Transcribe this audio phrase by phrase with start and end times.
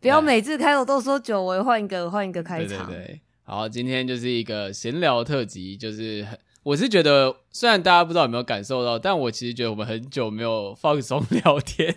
[0.00, 2.86] 不要每次开头都说久违，换一个换一个开场。
[2.86, 6.26] 对对对，好，今天就是一个闲聊特辑，就是
[6.62, 11.96] 我是觉得，虽然大家不知道有没有感受到，但我其实觉得我们很久没有放松 聊天。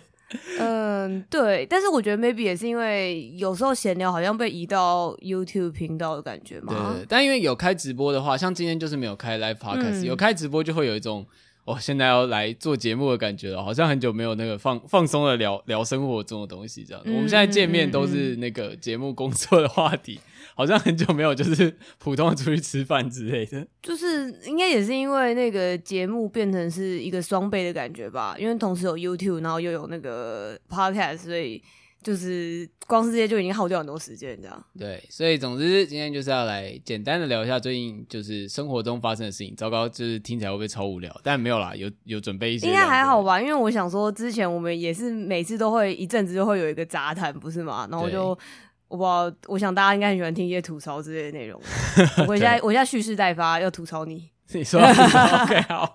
[0.58, 6.94] 嗯，对，但是我觉得 maybe 也是因为有时候闲聊好像被移到 YouTube 频道的感觉嘛。
[6.96, 11.26] 对，但因为有开直播的话，像今天就是没有开 Live Podcast，嗯，有开直播就会有一种。
[11.64, 20.18] 我、哦、现在要来做节目的感觉了，好像很久没有那个放放松的聊聊生活中的东西这样、我们现在见面都是那个节目工作的话题、
[20.56, 23.64] 好像很久没有就是普通的出去吃饭之类的。
[23.80, 31.62] 就是应该也是因为那个节目变成是一个双倍的感觉吧，因为同时有 YouTube，然后又有那个 Podcast，所以。
[32.02, 34.64] 就是光是这些就已经耗掉很多时间，这样。
[34.78, 39.54] 对，所以总之今天就是要来简单的聊一下最近就是生活中发生的事情。
[39.56, 41.14] 糟糕，就是听起来会不会超无聊？
[41.22, 42.66] 但没有啦，有有准备一些。
[42.66, 47.86] 应该还好吧，因为我想说，之前我们也是每次都会一阵子就会有一个杂谈，不是吗？
[47.90, 48.36] 然后就
[48.88, 51.60] 我不知道，我想大家应该很喜欢听一些吐槽之类的内容。
[52.28, 54.30] 我现在我现在蓄势待发，要吐槽你。
[54.54, 55.94] 你说 OK 好，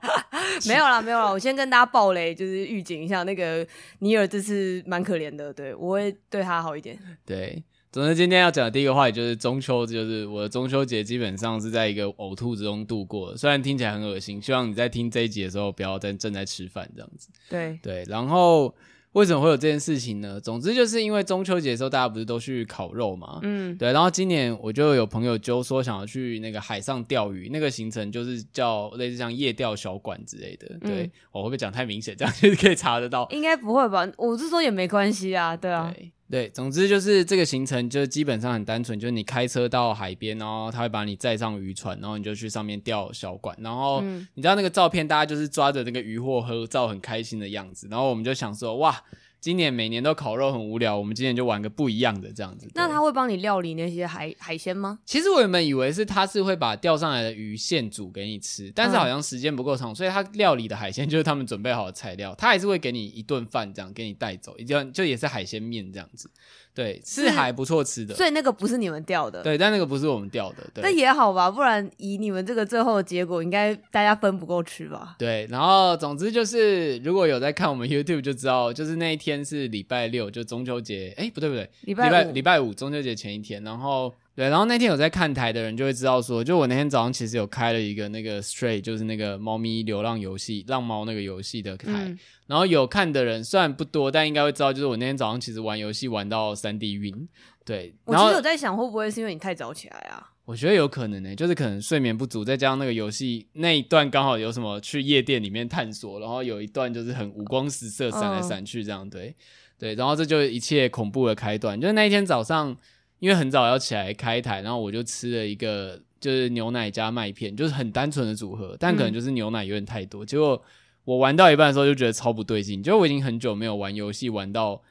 [0.68, 3.66] 没有啦，没有啦，我先跟大家爆雷，就是预警一下，那个
[4.00, 6.98] 尼尔这次蛮可怜的，对，我会对他好一点。
[7.26, 17.30] 对，总之今天要讲的第一个话题就是中秋，就是我的中秋节基本上是在一个呕吐之中度过的，虽然听起来很恶心，希望你在听这一集的时候不要在正在吃饭这样子。
[17.50, 18.74] 对对，然后。
[19.18, 20.40] 为什么会有这件事情呢？
[20.40, 23.40] 总之就是因为中秋节的时候，大家不是都去烤肉嘛？
[23.42, 23.92] 嗯，对。
[23.92, 30.68] 然后今年我就有朋友就说想要去那个海上钓鱼，那个行程就是叫类似像夜钓小馆之类的。
[30.82, 32.16] 对，嗯、我会不会讲太明显？
[32.16, 33.28] 这样就是可以查得到？
[33.32, 34.08] 应该不会吧？
[34.18, 35.92] 我是说也没关系啊，对啊。
[35.96, 44.02] 对对，总之就是这个行程就基本上很单纯，就是你开车到海边，然后他会把你载上渔船，然后你就去上面钓小管，然后
[44.34, 49.04] 你知道那个照片，大家就是抓着那个渔获合照，很开心的样子，然后我们就想说，哇。
[49.40, 52.70] 今年每年都烤肉很无聊，我们今年就玩个不一样的这样子。
[52.74, 55.00] 那他会帮你料理那些海海鲜吗？
[55.06, 66.30] 其实我原本以为是他是会把钓上来的鱼现煮给你吃，但是好像时间不够长，所以他料理的海鲜就是他们准备好的材料，他还是会给你一顿饭这样给你带走，一就就也是海鲜面这样子。
[66.78, 70.84] 对，是还不错吃的，所以那个不是你们钓的，对，但那个不是我们钓的，对。
[70.84, 75.16] 那也好吧，不然以你们这个最后的结果，应该大家分不够吃吧？
[75.18, 84.14] 对，然后总之就是，如果有在看我们 YouTube 就知道，就是那一天是礼拜六，就中秋节，哎，不对不对，礼拜礼拜礼拜五，中秋节前一天，然后。
[84.38, 92.20] 对，然后那天有在看台的人就会知道说，就我那天早上其实有开了一个那个 Stray，就是那个猫咪流浪游戏，浪猫那个游戏的台，嗯。
[92.46, 97.28] 然后有看的人虽然不多，但应该会知道，就是我那天早上其实玩游戏玩到三 D 晕。
[97.66, 100.30] 对，然后我其实有在想，会不会是因为你太早起来啊？
[100.46, 109.36] 我觉得有可能呢，欸，就是可能睡眠不足，再加上那个游戏那一段刚好有什么去夜店里面探索，然后有一段就是很五光十色，闪来闪去这样，对
[109.80, 112.78] 对，然后这就一切恐怖的开端，就是那一天早上。
[113.20, 120.24] 因为很早要起来开台，然后我就吃了一个就是牛奶加麦片，就是很单纯的组合，但可能就是牛奶有点太多。
[120.24, 120.62] 嗯、结果
[121.04, 124.82] 我玩到一半的时候就觉得超不对劲，就我已经很久没有玩游戏玩到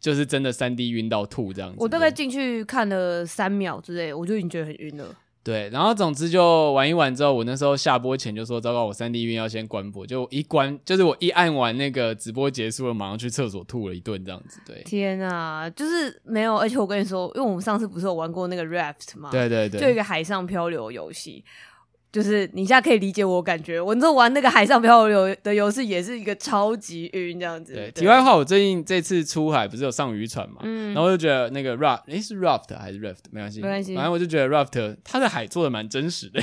[0.00, 1.76] 就是真的三 D 晕到吐这样子。
[1.78, 5.16] 我大概进去看了三秒之类，我就已经觉得很晕了。
[5.44, 14.60] 对，然后总之就玩一玩之后，我那时候下播前就说：“糟糕，我三 D 晕要先关播。”就一关，就是我一按完那个直播结束了，马上去厕所吐了一顿这样子。
[14.64, 19.30] 对，天啊，就是没有，而且我跟你说，因为我们上次不是有玩过那个 Raft 吗？
[19.32, 21.44] 对对对，就一个海上漂流游戏。
[22.12, 27.72] 就是你现在可以理解我感觉，我那时候玩那个海上漂流的游戏也是一个超级晕这样子。
[27.72, 36.42] 对，题外话，我最近这次出海不是有上渔船嘛，嗯，然后我就觉得那个 raft，诶是 raft 还是 raft 没关系，没关系，反正我就觉得 raft 它的海做的蛮真实的，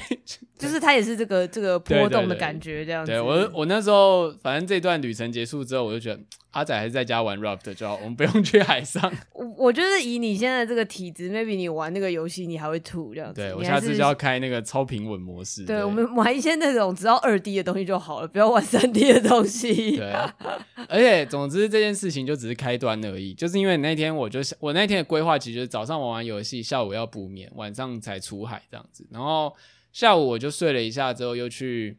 [0.60, 3.12] 就是它也是这个这个波动的感觉这样子。
[3.12, 6.20] 对，我我那时候反正这段旅程结束之后，我就觉得
[6.52, 9.02] 阿仔还是在家玩 Raft 就好，我们不用去海上。
[9.34, 13.40] 我我觉得以你现在这个体质，maybe 你玩那个游戏你还会吐这样子。
[13.40, 15.64] 对，我下次就要开那个超平稳模式。
[15.64, 19.96] 对，对我们玩一些那种只要二 D 的东西就好了，不要玩三 D 的东西。
[19.96, 20.12] 对，
[20.90, 29.56] 而且总之这件事情就只是开端而已，就是因为那天我就我那天的规划其实就是早上玩完游戏，下午要补眠，晚上才出海这样子，然后。
[29.92, 31.98] 下午我就睡了一下，之后又去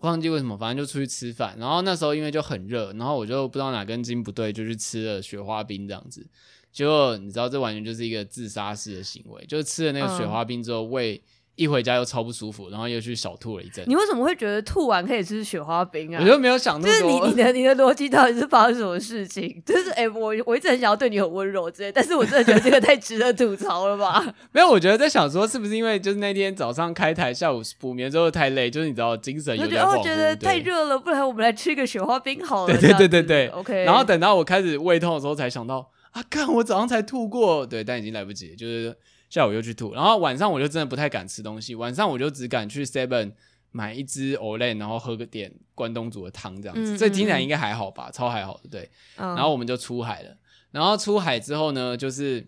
[0.00, 1.56] 忘记为什么，反正就出去吃饭。
[1.58, 6.26] 然后那时候因为就很热，然后我就不知道哪根筋不对，就去吃了雪花冰这样子。
[6.72, 11.22] 结果你知道，这完全就是一个自杀式的行为，就是吃了那个雪花冰之后胃。
[11.56, 13.84] 一回家又超不舒服，然后又去小吐了一阵。
[13.88, 16.20] 你为什么会觉得吐完可以吃雪花冰啊？
[16.22, 17.20] 我就没有想那么多。
[17.20, 19.60] 就是你你的你的逻辑到底是发生什么事情？
[19.64, 24.34] 就是哎、欸，我我一直很想要对你很温柔之类，但是我真的觉得这个太值得吐槽了吧？
[24.52, 29.98] 没有，我觉得在想说是不是因为就是那天早上开台，下午补眠之后太累，就是你知道精神有点恍惚。
[29.98, 32.78] 我觉得太热了，不然我们来吃一个雪花冰好了。
[32.78, 33.84] 对对对对对，OK。
[33.84, 38.94] 然后等到我开始胃痛的时候，才想到啊，看我早上才吐过，对，但已经来不及，就是。
[39.28, 41.74] 下午又去吐，然后晚上我就真的不太敢吃东西。
[41.74, 43.32] 晚上我就只敢去 Seven
[43.72, 46.96] 买一支 Olay，然后喝个点关东煮的汤这样子。
[46.96, 48.90] 这、嗯、听起来应该还好吧，超还好的，对。
[49.16, 50.36] 嗯、然后我们就出海了。
[50.70, 52.44] 然后出海之后呢，就是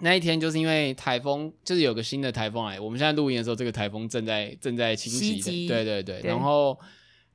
[0.00, 2.78] 那一天就是因为台风，就是有个新的台风来。
[2.78, 6.02] 我们现在录音的时候，这个台风正在正在侵袭对对。
[6.02, 6.78] 对然后。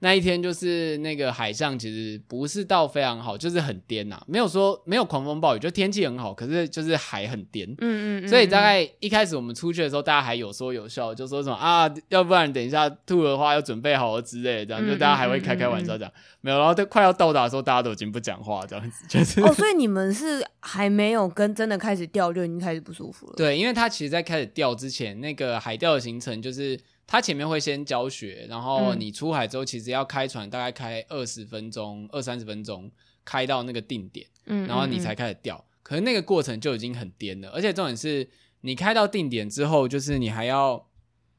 [0.02, 7.70] 那一天就是那个海上，其实不是到非常好，就是很颠呐、啊，没有说没有狂风暴雨，就天气很好，可是就是海很颠。
[7.72, 8.28] 嗯，嗯嗯。
[8.28, 16.08] 所以大概一开始我们出去的时候，大家还有说有笑，就说什么啊，要不然等一下吐的话要准备好了之类的，这样就大家还会开开玩笑讲。
[16.08, 19.42] 嗯嗯嗯嗯没有，然后都快要到达的时候，大家都已经不讲话，这样子就是。
[19.42, 23.34] 哦，所以你们是还没有跟真的开始钓就已经开始不舒服了。
[23.36, 26.80] 对，因为他其实在开始钓之前，那个海钓的行程就是。
[27.12, 32.92] 他前面会先教学，然后你出海之后，其实要开船，大概开二十分钟、二三十分钟，
[33.26, 35.66] 开到那个定点，嗯，然后你才开始钓。
[35.82, 38.30] 可是那个过程就已经很颠了，而且重点是
[38.62, 40.88] 你开到定点之后，就是你还要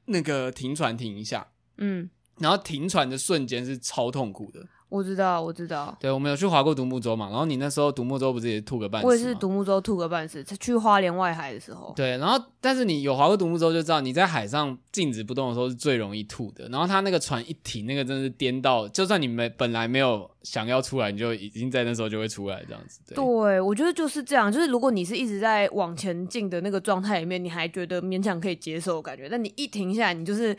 [0.07, 4.67] 那个停船停一下，嗯，然后停船的瞬间是超痛苦的。
[4.91, 5.97] 我知道，我知道。
[6.01, 7.31] 对，我们有去划过独木舟嘛？
[7.31, 9.07] 然后你那时候独木舟不是也吐个半死？
[9.07, 11.93] 我也是独木舟吐个半死，去花莲外海的时候。
[11.97, 16.69] 对，然后但是你有划过独木舟就知道，你在海上静止不动的时候是最容易吐的。
[16.71, 23.01] 然后他那个船一停，那个真的是颠到，就算你没本来没有想要出来，你就已经在那时候就会出来这样子。
[23.07, 24.53] 对，对，我觉得就是这样。
[24.53, 30.57] 就是如果你是一直在往前进的那个状态里面，你还觉得勉强可以接受的感觉，但你一停下来，你就是。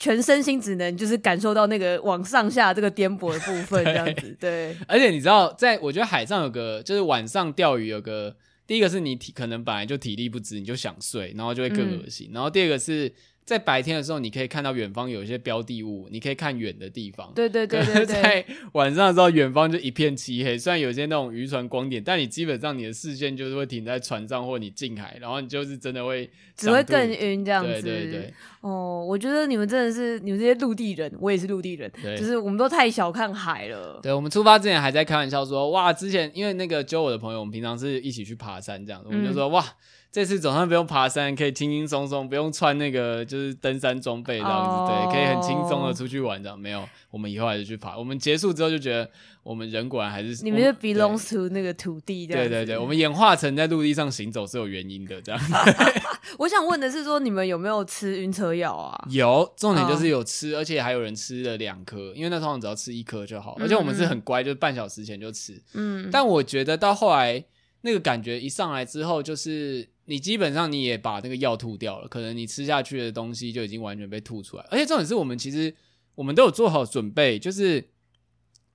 [0.00, 4.36] 全身心只能就是感受到那个往上下这个颠簸的部分， 这样子。
[4.40, 8.34] 对，而且你知道，在我觉得海上有个，就是晚上钓鱼有个，
[8.66, 12.30] 第一个是你体可能本来就体力不支，你就想睡，然后就会更恶心。
[12.30, 13.12] 嗯、然后第二个是。
[13.44, 17.32] 在白天的时候，你可以看到远方有一些标的物，你可以看远的地方。
[17.34, 18.06] 对对对对对。
[18.22, 27.72] 在晚上的时候，远方就一片漆黑，虽然有些那种渔船光点，但你基本上你的视线就是会停在船上或你近海，然后你就是真的会只会更晕这样子。
[27.82, 28.34] 对对对。
[28.60, 33.98] 哦，我觉得你们真的是你们这些陆地人，我也是陆地人，对就是我们都太小看海了。
[34.00, 39.66] 对，我们出发之前还在开玩笑说，哇，之前因为那个揪我的朋友，我们平常是一起去爬山这样子，我们就说、嗯、哇。
[40.12, 44.88] 这次总算不用爬山，可以轻轻松松，不用穿那个就是登山装备这样子，oh.
[44.88, 46.58] 对，可以很轻松的出去玩这样。
[46.58, 47.96] 没有，我们以后还是去爬。
[47.96, 49.08] 我们结束之后就觉得，
[49.44, 52.42] 我们人果然还是你们就 belongs to 那个土地这样。
[52.42, 55.40] 对对对，我们演化成在陆地上行走是有原因的这样。
[56.38, 59.06] 我想问的是，说你们有没有吃晕车药啊？
[59.10, 63.56] 有，重点就是有吃，而且还有人吃了两颗，因为那通常只要吃一颗就好。
[63.60, 65.62] 而且我们是很乖，就是半小时前就吃。
[65.74, 67.44] 嗯，但我觉得到后来
[67.82, 69.88] 那个感觉一上来之后，就是。
[70.10, 74.66] 你基本上你也把那个药吐掉了，可能你吃下去的东西就已经完全被吐出来。
[74.68, 75.72] 而且重点是我们其实
[76.16, 77.88] 我们都有做好准备，就是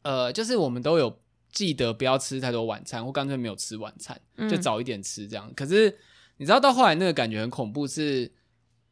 [0.04, 1.20] 呃，就是我们都有
[1.52, 4.18] 记得不要吃太多晚餐，或干脆没有吃晚餐，
[4.50, 5.46] 就早一点吃这样。
[5.50, 5.94] 嗯、可是
[6.38, 8.32] 你知道到后来那个感觉很恐怖是，是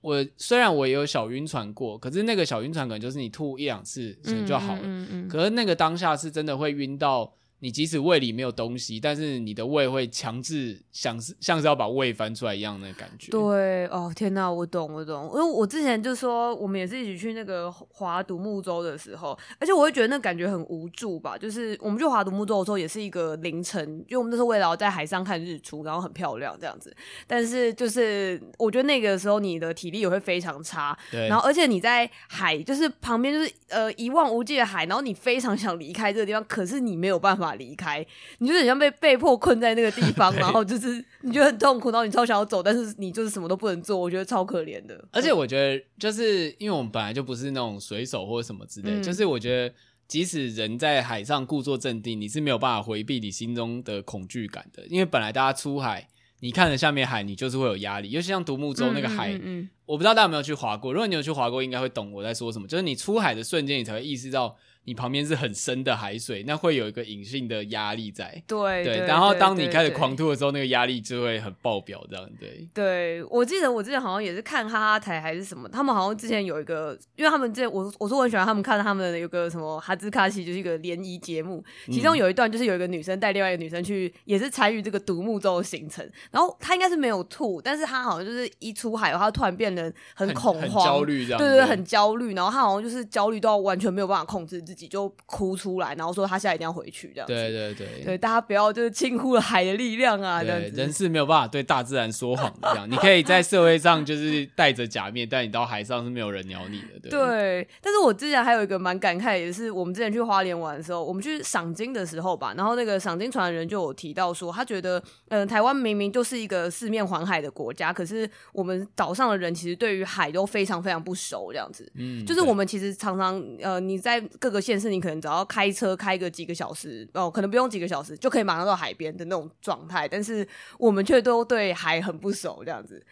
[0.02, 7.34] 我虽然我也有小晕船过，可是那个小晕船可能就是你吐一两次可能就好了，嗯嗯嗯嗯、可是那个当下是真的会晕到。
[7.64, 13.32] 你即使胃里没有东西，但是你的胃会强制像是像是要把胃翻出来一样的感觉。
[13.32, 21.38] 对，哦天哪，我懂我懂，因为我之前就说我们也是一起去那个划独木舟的时候，而且我会觉得那感觉很无助吧。
[21.38, 26.94] 就是我们去划独木舟的时候，也是一个凌晨，因为我们那时候为了在海上看日出，然后很漂亮这样子。
[27.26, 31.30] 但是就是我觉得那个时候你的体力也会非常差，对。
[31.30, 37.53] 然后而且你在海就是旁边就是呃一望无际的海，然后你非常想离开这个地方，可是你没有办法。
[37.54, 38.06] 法离开，
[38.40, 45.04] 你就很像被被迫困在那个地方， 然后就是你觉得很痛苦，然后你超想要走，但是你就是什么都不能做，我觉得超可怜的。
[45.12, 49.74] 而且我觉得就是因为我们本来就不是那种水手或者什么之类，嗯、就是我觉得
[50.08, 56.08] 即使人在海上故作镇定，你是没有办法回避你心中的恐惧感的，因为本来大家出海。
[56.40, 60.92] 你看着下面海，你就是会有压力，尤其像独木舟那个海，嗯嗯嗯，我不知道大家有没有去划过。
[60.92, 62.68] 如果你有去划过，应该会懂我在说什么。
[62.68, 64.54] 就是你出海的瞬间，你才会意识到。
[64.86, 68.42] 你旁边是很深的海水，那会有一个隐性的压力在。
[68.48, 72.68] 对对，然后当你开始狂吐的时候，那个压力就会很爆表，这样对。
[72.74, 97.34] 对，我记得我之前好像也是看哈哈台还是什么，他们好像之前有一个，因为他们之前我我说我很喜欢他们看他们的有个什么哈兹卡西，就是一个联谊节目，其中有一段就是有一个女生带另外一个女生去，也是参与这个独木舟的行程，然后她应该是没有吐，但是她好像就是一出海，然后她突然变得很恐慌、很焦虑这样，对对对，很焦虑，然后她好像就是焦虑到完全没有办法控制自己，就哭出来，然后说他现在一定要回去，这样子。
[97.34, 100.70] 对对对，对大家不要就是轻忽了海的力量啊，这样子。
[100.76, 102.90] 人是没有办法对大自然说谎的，这样。
[102.90, 107.12] 你可以在社会上就是戴着假面，但你到海上是没有人鸟你的，对。
[107.12, 114.98] 对，但是我之前还有一个蛮感慨，也是我们之前去花莲玩的时候，我们去赏金的时候吧，然后那个赏金船的人就有提到说，他觉得，
[115.30, 121.92] 嗯、呃，台湾明明就是一个四面环海的国家，可是我们岛上的人其实对于海都非常非常不熟，这样子。
[121.96, 130.48] 嗯，就是我们其实常常，呃，你在各个县市，你可能只要开车开个几个小时哦，可能不用几个小时就可以马上到海边的那种状态，但是
[130.80, 133.06] 我们却都对海很不熟这样子。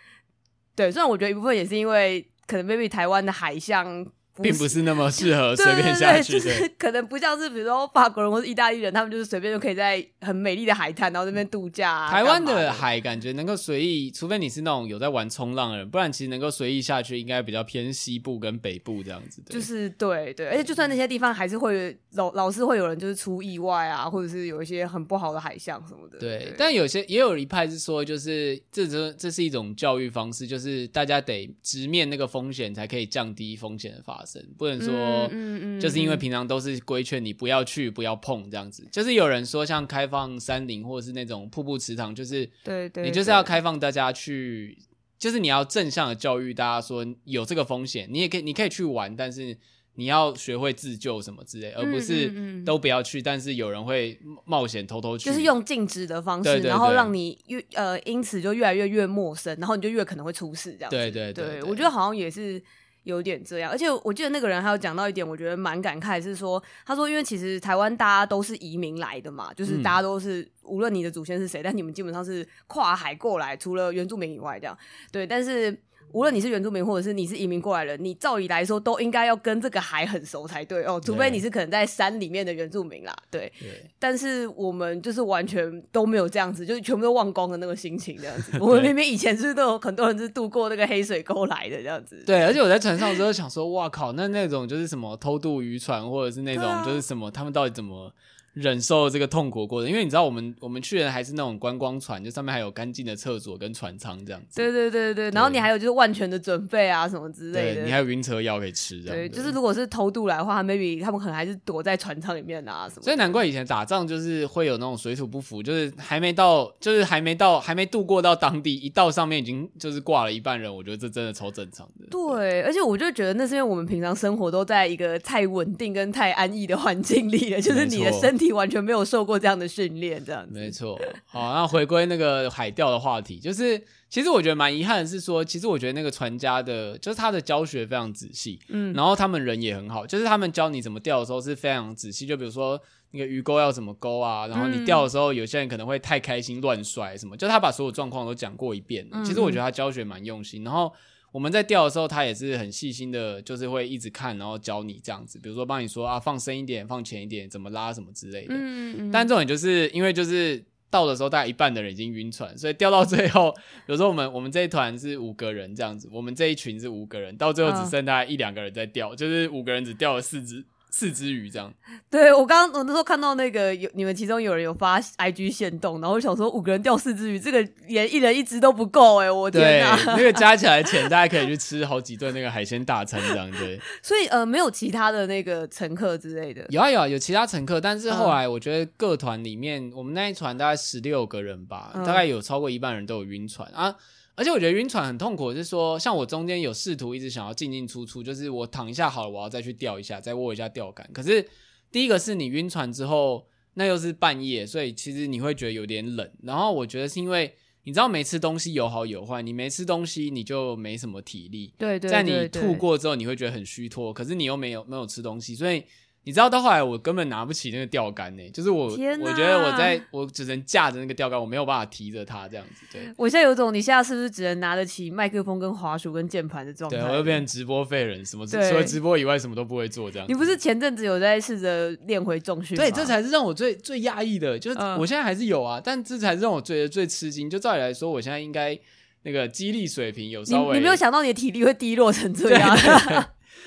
[0.74, 4.05] 对，虽然我觉得一部分也是因为可能 maybe 台湾的海象。
[4.41, 12.10] 并不是那么适合随便下去，就是可能不像是比如说法国人或是意大利人，他们就是随便就可以在很美丽的海滩，然后这边度假啊。
[12.12, 19.41] 台湾的海感觉能够随意，除非你是那种有在玩冲浪的人，不然其实能够随意下去，应该比较偏西部跟北部这样子。
[19.48, 26.19] 就是对对，而且就算那些地方还是会老老是会有人就是出意外啊，或者是有一些很不好的海象什么的。
[26.19, 35.27] 对，对但有些也有一派是说，就是这这这是一种教育方式，就是大家得直面那个风险，才可以降低风险的发生，不能说。
[35.31, 38.88] 嗯嗯，就是因为平常都是规劝你不要去、不要碰这样子。
[38.91, 44.77] 就是有人说，像开放山林或者是那种瀑布池塘，就是对对，你就是要开放大家去，
[45.17, 49.57] 就是你要正向的教育大家说有这个风险，你也可以，你可以去玩，但是
[49.95, 52.31] 你要学会自救什么之类，而不是
[52.63, 53.21] 都不要去。
[53.21, 62.61] 但是有人会冒险偷偷去，就是用禁止的方式，然后让你越呃，因此就越来越越陌生，然后你就越可能会出事这样对对，对，我觉得好像也是。
[63.03, 74.77] 有点这样，而且我记得那个人还有讲到一点，我觉得蛮感慨，是说他说，因为其实台湾大家都是移民来的嘛，就是大家都是、嗯、无论你的祖先是谁，但你们基本上是跨海过来，除了原住民以外这样，
[75.12, 75.77] 对，但是。
[76.13, 83.51] 无论你是原住民，或者是你是移民过来人，你照理来说都应该要跟这个海很熟才对哦，除非你是可能在山里面的原住民啦，对。
[83.60, 83.84] 对。
[84.00, 88.58] 但是我们就是完全都没有这样子，就是全部都忘光的那个心情这样子。
[88.60, 92.22] 我们明明以前是都有很多人是渡过那个黑水沟来的这样子。
[92.25, 98.12] 对，而且我在船上的时候想说，哇靠，那那种就是什么偷渡渔船，或者是那种就是什么，啊、他们到底怎么？
[98.53, 104.58] 忍受这个痛苦过程，因为你知道，我们我们去的还是那种观光船，就上面还有干净的厕所跟船舱这样子。
[104.58, 107.84] 对对对对，然后你还有就是万全的准备啊什么之类的。
[107.84, 109.15] 你还有晕车药可以吃这样。
[109.15, 113.03] 对，就是如果是偷渡来的话，maybe 他们可能还是躲在船舱里面啊什么。
[113.03, 120.74] 所以难怪以前打仗就是会有那种水土不服，就是还没到，就是还没到，还没渡过到当地，一到上面已经就是挂了一半人。
[120.74, 122.08] 我觉得这真的超正常的。
[122.10, 129.21] 对，对而且我就觉得那是因为我们平常生活都在一个太稳定跟太安逸的环境里了，就是你的身体完全没有受。
[129.21, 131.00] 过这样的训练，这样子没错。
[131.27, 133.79] 好，那回归那个海钓的话题，就是
[134.10, 142.25] 其实我觉得蛮遗憾的是说，其实我觉得那个船家的，就是他的教学非常仔细，嗯，然后他们人也很好，就是他们教你怎么钓的时候是非常仔细。
[142.25, 142.81] 就比如说
[143.12, 149.07] 那个鱼钩要怎么钩啊，然后你钓的时候，有些人可能会太开心乱甩什么，就他把所有状况都讲过一遍。
[149.24, 150.91] 其实我觉得他教学蛮用心，然后。
[151.31, 158.53] 我们在钓的时候，他也是很细心的，就是会一直看，然后教你这样子，比如说帮你说啊，放深一点，放浅一点，怎么拉什么之类的。
[158.53, 159.11] 嗯嗯。
[159.11, 163.55] 但这种就是因为就是到的时候，大概一半的人已经晕船，所以钓到最后，
[163.88, 170.65] 有时候我们我们这一团是五个人这样子，我们这一群是五个人，到最后只剩大概一两个人在钓，就是五个人只钓了四只。
[170.93, 171.74] 四只鱼这样，
[172.12, 183.79] 对，我刚刚我那时候看到那个有你们其中有人有发 IG 限动，然后我想说五个人钓四只鱼，这个连一人一只都不够哎、欸，我天哪，那个加起来钱大家可以去吃好几顿那个海鲜大餐这样对。
[184.03, 193.95] 所以呃没有其他的那个乘客之类的，有啊有啊有其他乘客，但是后来我觉得各团里面、嗯、我们那一船大概十六个人吧，大概有超过一半人都有晕船啊。
[194.35, 201.07] 而且我觉得晕船很痛苦，是说像我中间有试图一直想要进进出出，就是我躺一下好了，我要再去钓一下，再握一下钓竿。
[201.13, 201.47] 可是
[201.91, 206.31] 第一个是你晕船之后，那又是半夜，所以其实你会觉得有点冷。
[206.43, 211.73] 然后我觉得是因为你知道没吃东西有好有坏，你没吃东西你就没什么体力。
[211.77, 215.83] 对对，对，在你吐过之后，你会觉得很虚脱，可是你又没有没有吃东西，所以。
[216.23, 222.85] 你知道到后来我根本拿不起那个钓竿呢，就是我，我觉得我在我只能架着那个钓竿，我没有办法提着它这样子。
[222.91, 226.97] 对，我现在有种你现在是不是只能拿得起麦克风、跟滑鼠、跟键盘的状态？
[226.97, 230.31] 对，我又变成直播废人，什么除了直播以外什么都不会做这样子。
[230.31, 232.83] 你不是前阵子有在试着练回重训吗？
[232.83, 237.49] 对，这才是让我最最压抑的，就是我现在还是有啊，嗯、但这才是让我最最吃惊。
[237.49, 238.77] 就照理来说，我现在应该
[239.23, 242.77] 那个肌力水平有稍微，你，你没有想到你的体力会低落成这样。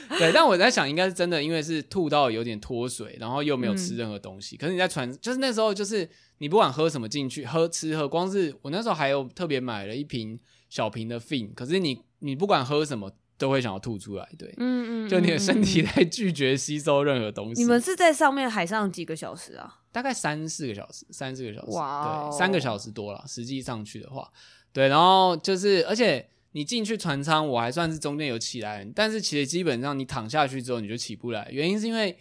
[0.18, 4.56] 对，但我在想，应该是真的，因为是吐到有点脱水，然后又没有吃任何东西。
[4.56, 6.08] 嗯、可是你在船，就是那时候，就是
[6.38, 14.28] 你不管喝什么进去，喝吃喝，光是我那时候还有特别买了一瓶小瓶的 Fin，可是你你不管喝什么，都会想要吐出来。
[14.38, 17.62] 对，嗯嗯，就你的身体在拒绝吸收任何东西。
[17.62, 19.80] 你们是在上面海上几个小时啊？
[19.90, 23.24] 大概三四个小时，三四个小时，哇对，三个小时多了。
[23.26, 24.30] 实际上去的话，
[24.72, 26.28] 对，然后就是而且。
[26.54, 31.48] 你进去船舱，我还算是中间有起来，但是其实基本上你躺下去之后你就起不来。
[31.52, 32.16] 原因是因为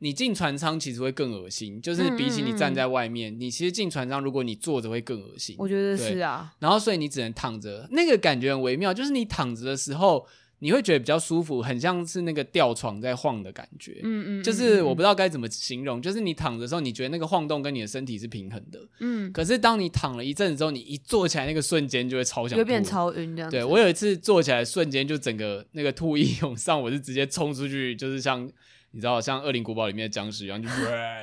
[0.00, 5.56] 你进船舱其实会更恶心，就是比起你站在外面，嗯嗯嗯，你其实进船舱如果你坐着会更恶心。
[5.58, 6.54] 我觉得是啊。
[6.58, 10.26] 然后所以你只能躺着，那个感觉很微妙，就是你躺着的时候。
[10.58, 14.00] 你会觉得比较舒服，很像是那个吊床在晃的感觉。
[14.02, 18.80] 嗯嗯，就是我不知道该怎么形容，就是你躺着的时候，你觉得那个晃动跟你的身体是平衡的。
[19.00, 23.50] 嗯，可是当你躺了一阵子之后，你一坐起来，那个瞬间就会超想吐，就变超晕这样。
[23.50, 28.50] 对，我有一次坐起来瞬间就整个那个吐意涌上，我是直接冲出去，就是像。
[28.96, 30.66] 你知道，像《恶灵古堡》里面的僵尸一样，就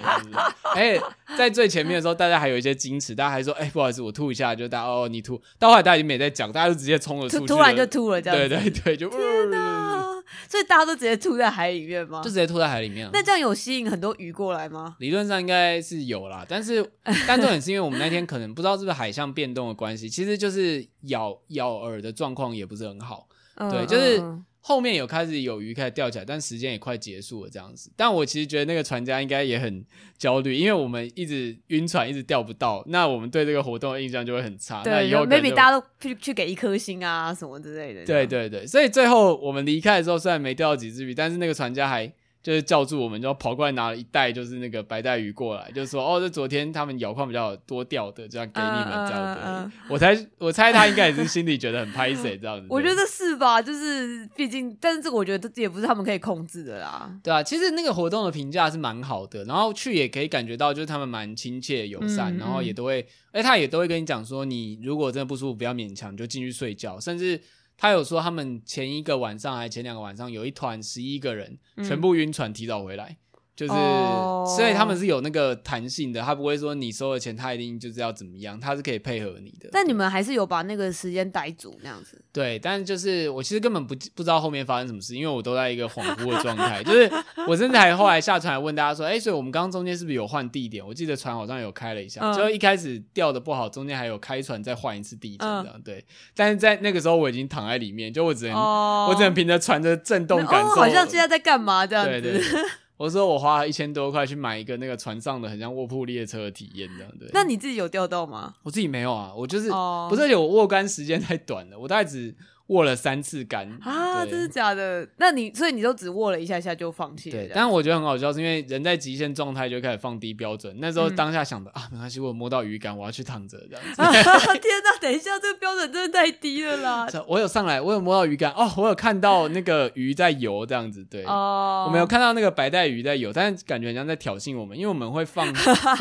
[0.75, 0.95] 哎，
[1.35, 5.41] 在最前面的时候，大家还有一些矜持，大家还说：“哎、欸，不好意思，我吐一下。”就大家哦，你吐。
[5.57, 8.37] 到后来大家已经没在讲，大家就直接冲了出去了，突然就吐了，这样。
[8.37, 10.05] 对对对，就天哪！
[10.47, 12.21] 所以大家都直接吐在海里面吗？
[12.21, 13.09] 就直接吐在海里面。
[13.11, 14.95] 那这样有吸引很多鱼过来吗？
[14.99, 16.87] 理论上应该是有啦，但是
[17.27, 23.27] 但重点是因为我们那天可能不知道是不是海象变动的关系，其实就是咬咬饵的状况也不是很好。
[23.55, 24.19] 嗯、对，就是。
[24.19, 27.91] 嗯后面有开始有鱼开始钓起来，但时间也快结束了这样子。
[27.97, 29.83] 但我其实觉得那个船家应该也很
[30.17, 34.81] 焦虑，因为我们一直晕船，一直钓不到，那我们对这个活动的印象就会很差。
[34.81, 38.05] 对，那以后 maybe 大家都去去给一颗星啊什么之类的。
[38.05, 42.11] 对对对，所以最后我们离开的时候，虽然没钓到几只鱼，但是那个船家还。
[42.43, 49.41] 就是叫住我们，就跑过来拿了一袋，就是那个白带鱼过来，就说：“哦，这昨天他们咬况比较多钓的，这样给你们这样子。
[49.41, 49.71] Uh, uh, uh, uh.
[49.87, 52.67] 我猜，我猜他应该也是心里觉得很拍谁 这样子。
[52.69, 53.61] 我觉得是吧？
[53.61, 57.17] 就是毕竟，但是这个我觉得这也不是他们可以控制的啦。
[57.23, 67.39] 对啊，其实那个活动的评价是蛮好的，然后去也可以感觉到，就是他们蛮亲切友善，嗯、然后也都会，哎，他也都会跟你讲说，你如果真的不舒服，不要勉强，就进去睡觉，甚至。
[67.77, 73.17] 他有说，他们前一个晚上还前两个晚上，有一团十一个人，全部晕船提早回来。
[73.55, 74.47] 嗯就是，oh.
[74.55, 79.69] 所以他们是有那个弹性的，他不会说你收了钱，他一定就是要怎么样，他是可以配合你的。
[79.71, 82.19] 但你们还是有把那个时间逮住那样子。
[82.31, 86.81] 对，但就是我其实根本不不知道后面发生什么事，因为我都在一个恍惚的状态。
[86.83, 87.07] 就是
[87.47, 90.83] 我甚至还后来下船问大家说，哎、欸，所以我们刚刚中间是不是有换地点？
[90.83, 95.79] 我记得船好像有开了一下，嗯、就一开始钓的不好，中间还有开船再换一次地点这样。
[95.85, 96.03] 对，
[96.35, 99.11] 但是在那个时候我已经躺在里面，就我只能、oh.
[99.11, 102.09] 我只能凭着船的震动感受，oh, 好像现在在干嘛这样子。
[102.09, 102.61] 对对对
[102.97, 107.29] 我说我花了一千多块去买一个那个船上的很像卧铺列车的体验，这样对。
[107.33, 108.55] 那你自己有钓到吗？
[108.63, 110.09] 我自己没有啊，我就是、oh.
[110.09, 112.33] 不是，而且我握杆时间太短了，我大概只。
[112.67, 115.07] 握了三次杆啊，真是假的？
[115.17, 117.37] 那你所以你都只握了一下下就放弃了？
[117.37, 120.75] 对，但我觉得很好笑，是因为人在极限状态就开始放低标准。
[120.79, 124.01] 那时候当下想的、嗯、啊，没关系，我摸到鱼竿，我要去躺着这样子。
[124.01, 124.11] 啊、
[124.55, 127.07] 天哪，等一下，这个标准真的太低了啦！
[127.27, 131.03] 我有上来，我有摸到鱼竿哦，我有看到那个鱼在游这样子。
[131.03, 135.45] 对， 哦，我没有看到那个白带鱼在游，但是感觉人家在挑衅我们，因为我们会放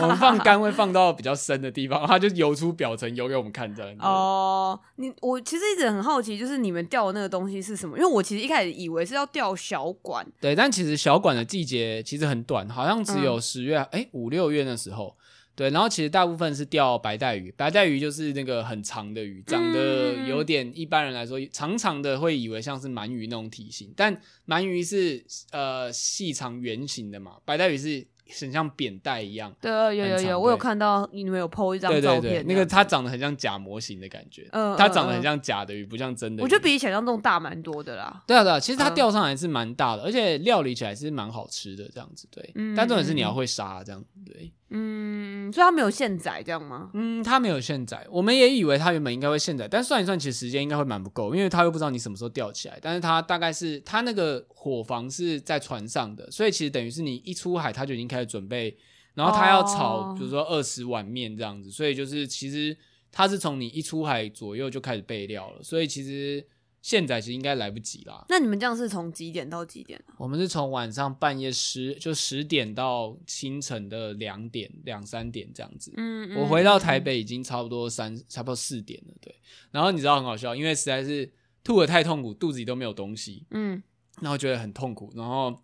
[0.01, 4.05] 我们放竿会放到比较深的地方，它就游出表层游给我们看这样子。
[4.05, 7.97] 哦，你我其实一直很好奇，就是你们钓的那个东西是什么？
[7.97, 15.17] 因为我其实一开始以为是要钓小管，对，但其实小管的季节其实很短，好像只有十月，哎、嗯，五六月那时候，
[15.55, 28.07] 对，然后其实大部分是钓白带鱼，白带鱼就是那个很长的鱼，长得有点一般人来说长长的，会以为像是鳗鱼那种体型，但鳗鱼是呃细长圆形的嘛，白带鱼是。
[28.41, 36.45] 很像扁带一样，对，有有有，我有看到你们有 po 一张照片，对对对，那个它长得很像假模型的感觉，嗯，它长得很像假的鱼，不像真的鱼。
[36.45, 38.23] 我觉得比想象中大蛮多的啦。
[38.27, 42.43] 对啊对啊，其实它钓上来是蛮大的，而且料理起来是蛮好吃的，这样子对。
[42.77, 44.51] 但重点是你要会杀，这样对。
[44.73, 46.91] 嗯，所以它没有现载这样吗？
[46.95, 52.79] 嗯，它没有现载，我们也以为它原本应该会现载，但算一算，其实时间应该会蛮不够，因为它又不知道你什么时候钓起来。
[52.81, 58.77] 但是它大概是它那个伙房是在船上的，所以其实等于是你一出海，它就已经开始准备。
[59.15, 62.75] 然后他要炒，比如说二十碗面这样子，所以就是其实
[63.11, 66.43] 他是从你一出海左右就开始备料了，所以其实
[66.83, 68.27] 现在其实应该来不及啦。
[68.29, 69.99] 那你们这样是从几点到几点？
[70.19, 75.91] 我们是从晚上半夜十就十点到清晨的两点两三点这样子。
[75.97, 79.35] 嗯，嗯，我回到台北已经差不多三差不多四点了，对。
[79.71, 81.33] 然后你知道很好笑，因为实在是
[81.65, 83.83] 吐的太痛苦，肚子里都没有东西，嗯，
[84.21, 85.63] 然后觉得很痛苦，然后。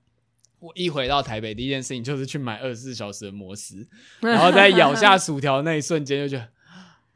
[0.60, 3.86] 我一回到台北，第一件事情就是去买二十四小时的摩斯，
[4.18, 6.48] 然后在咬下薯条那一瞬间，就觉得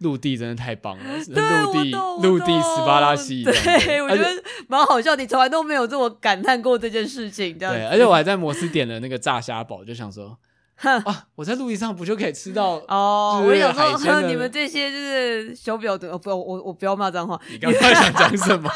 [0.02, 1.04] 陆地真的太棒了。
[1.28, 1.90] 陆地，
[2.22, 4.28] 陆地斯巴拉西，对，我觉得
[4.68, 5.14] 蛮好笑。
[5.16, 10.36] 你从来都没有这么感叹过这件事情，对，而且我还在摩斯点了那个炸虾堡，就想说。
[10.82, 11.28] 啊！
[11.36, 13.40] 我在陆地上不就可以吃到 哦？
[13.46, 17.40] 我想说， 你们这些就是手表的，不，我我不要骂脏话。
[17.50, 18.68] 你刚刚想讲什么？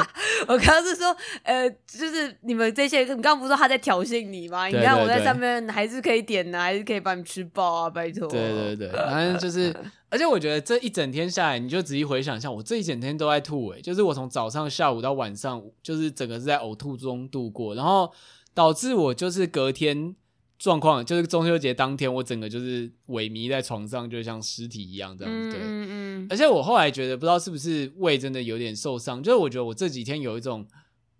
[0.47, 4.67] 我刚刚是说，呃，就是你们这些，你刚刚不是说他在挑衅你吗？
[4.69, 8.29] 你看我在上面还是可以点的，还是可以把你吃饱啊，拜托。
[8.29, 9.75] 对对对，反正就是，
[10.09, 18.13] 而且我觉得这一整天下来，你就仔细回想一下，我这一整天都在吐，哎，就是我从早上、下午到晚上，就是整个是在呕吐中度过，然后
[18.55, 20.15] 导致我就是隔天。
[20.59, 25.51] 状况就是中秋节当天，我整个就是萎靡在床上，就像尸体一样这样子。
[25.51, 26.27] 对，嗯嗯。
[26.31, 30.67] 而且我后来觉得，不知道是不是胃真的有点受伤，就是我觉得我这几天有一种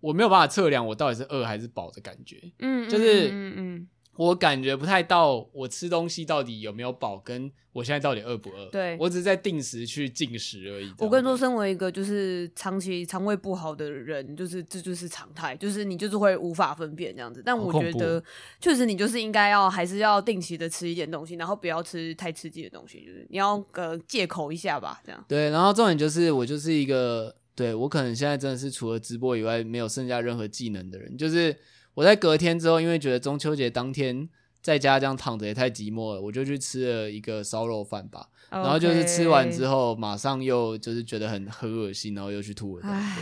[0.01, 2.41] 我没有办法测量我到底是饿还是饱的感觉。
[2.59, 3.87] 嗯，就是嗯嗯。
[4.17, 8.67] 我感觉不太到，我吃东西到底有没有饱，跟我现在到底饿不饿？
[8.71, 10.91] 对，我只是在定时去进食而已。
[10.97, 17.43] 我跟你说，身为一个就是长期肠胃不好的人，就是这就是常态，就是你就是会无法分辨这样子。
[17.45, 18.23] 但我觉得，
[18.59, 25.23] 确实你就是应该要还是要定期的吃一点东西，然后不要吃太刺激的东西，就是你要呃借口一下吧，这样。
[25.27, 31.55] 对，然后重点就是我就是一个，对，我可能现在真的是除了直播以外没有剩下任何技能的人，就是。
[31.97, 34.29] 我在隔天之后，因为觉得中秋节当天
[34.61, 38.27] 在家这样躺着也太寂寞了，我就去吃了一个烧肉饭吧。
[38.51, 42.87] 然后就是吃完之后，马上又就是觉得很很恶心，然后又去吐了。
[42.87, 43.17] 唉，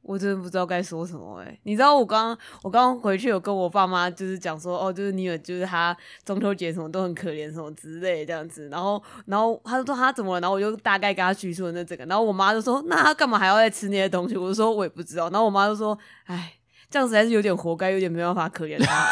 [0.00, 1.60] 我真的不知道该说什么哎、欸。
[1.64, 8.66] 你知道我刚我刚回去有跟我爸妈就是讲说，哦，就是你有就是他中秋节什么都很可怜什么之类这样子。
[8.70, 10.40] 然后然后他就说他怎么了？
[10.40, 12.06] 然后我就大概跟他叙述了那整个。
[12.06, 14.38] 然后我妈就说，那他干嘛还要再吃那些东西？
[14.38, 15.28] 我就说我也不知道。
[15.28, 16.54] 然后我妈就说，唉。
[16.90, 18.92] 这样子还是有点活该，有点没办法可怜他，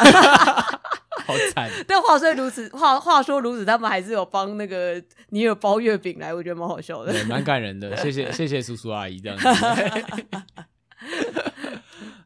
[1.25, 1.69] 好惨。
[1.87, 7.95] 但话虽如此，话话说如此，他们还是有帮那个你有包月饼来，我觉得蛮好笑的，蛮感人的。
[7.95, 9.47] 谢谢谢谢叔叔阿姨这样子。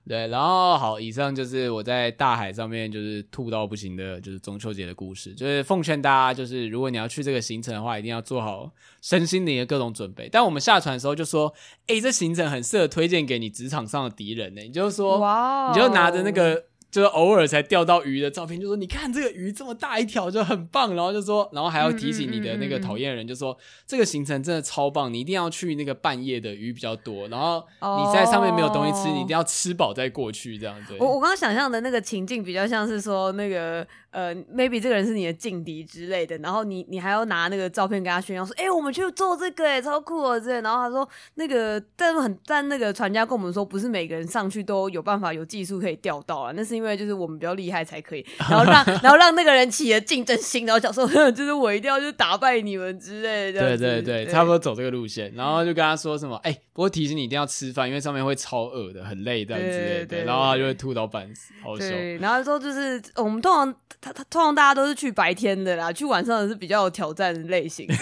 [0.07, 5.33] 对，然后好，以上就是我在大海上面就是吐到不行的，就是中秋节的故事。
[5.33, 8.69] 就是奉劝大家，就是如果你要去这个行程的话，一定要做好
[9.01, 10.27] 身心灵的各种准备。
[10.31, 11.53] 但我们下船的时候就说，
[11.87, 14.61] 哎，这行程很适合推荐给你职场上的敌人呢。
[14.61, 16.65] 你就说，哇，你就拿着那个。
[16.93, 30.95] 就是偶尔才钓到鱼的照片，就说你看这个鱼这么大一条就很棒，然后就说，然后还要提醒你的那个讨厌人，就说这个行程真的超棒，你一定要去那个半夜的鱼比较多，然后你在上面没有东西吃，你一定要吃饱再过去这样子。
[30.99, 33.83] 我我刚刚想象的那个情境比较像是说那个。
[34.13, 40.61] 呃，maybe 这个人是你的劲敌之类的，然后你你还要拿那个照片跟他炫耀说，哎、欸，我们去做这个，哎，超酷哦，这。
[40.61, 53.59] 然后他说，那个但是很但那个船家跟我们说，不是每个人上去都有办法有技术可以钓到啊，那是因为就是我们比较厉害才可以， 然后让 然后让那个人起了竞争心，然后想说， 就是我一定要去打败你们之类的。
[53.61, 61.89] 对对对，对差不多走这个路线，然后就跟他说什么，哎、欸，不过提醒你一定要吃饭，因为上面会超饿的，很累这样之类的，对对对对，然后他就会吐到半死，好笑。
[61.89, 64.83] 对，然后说就是我们通常他他通常大家都。
[64.83, 67.95] 是去白天的啦，去晚上的是比较有挑战的类型的，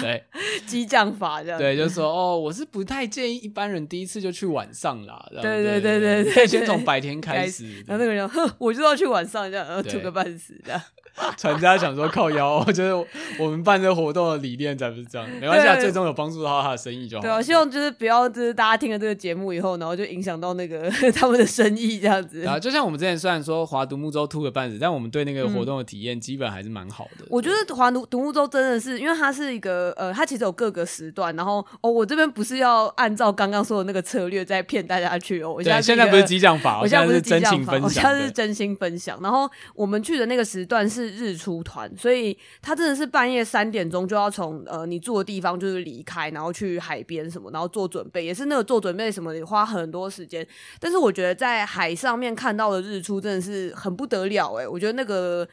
[0.00, 0.24] 对，
[0.66, 1.56] 激将法这样。
[1.56, 5.24] 对，就说哦，我是不太建议一般人第一次就去晚上啦。
[5.40, 7.80] 对对对对对，可以先从白天开始。
[8.00, 10.80] 那个人，哼， 我就要去晚上这样，然后吐个半死这样。
[11.36, 13.06] 船家想说靠腰， 就是
[13.38, 17.22] 我们办这个活动的理念才不是这样，没关系啊，最终有帮助到他的生意就好。
[17.22, 22.44] 对啊，希望就是不要就是大家听了这个节目以后，然后就影响到那个 他们的生意这样子。
[22.46, 27.24] 啊，就像我们之前虽然说划独木舟吐个半死，但我们对那个活动的体验基本还是蛮好的。
[27.28, 35.52] 我觉得划独独木舟真的是，因为它是一个呃，它其实有各个时段，然后哦，我这边不是要按照刚刚说的那个策略在骗大家去哦。
[35.52, 39.18] 我现在现在不是激将法，我现在不是真情分享，我现在是真心分享。
[39.22, 41.90] 然后我们去的那个时段是日出团。
[41.96, 50.46] 所以他真的是半夜三点钟就要从呃你住的地方就是离开，然后去海边什么，然后做准备，也是那个做准备什么的，花很多时间。
[50.80, 55.46] 但是我觉得在海上面看到的日出真的是很不得了诶、欸，我觉得那个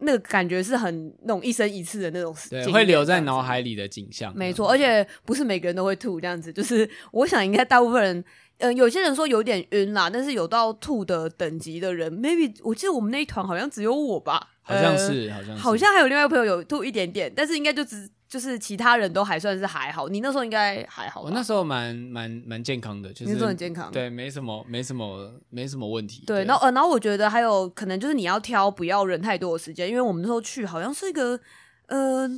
[0.00, 4.36] 那个感觉是很那种一生一次的那种，对，会留在脑海里的景象。
[4.36, 8.24] 没错，而且不是每个人都会吐这样子，就是我想应该大部分人。
[8.58, 20.08] 嗯、呃，有些人说有点晕啦，但是有到吐的等级的人，maybe 我记得我们那一团好像只有我吧，好像是，好像，好像还有另外一个朋友有吐一点点，但是应该就只就是其他人都还算是还好。
[20.08, 26.24] 你那时候应该还好，我那时候蛮蛮蛮健康的，就是你很健康，对，没什么没什么没什么问题。
[26.26, 31.38] 对，然后呃，然后我觉得还有可能就是你要挑不要人太多的时间，因为我们那时候去好像是一个
[31.86, 32.28] 呃。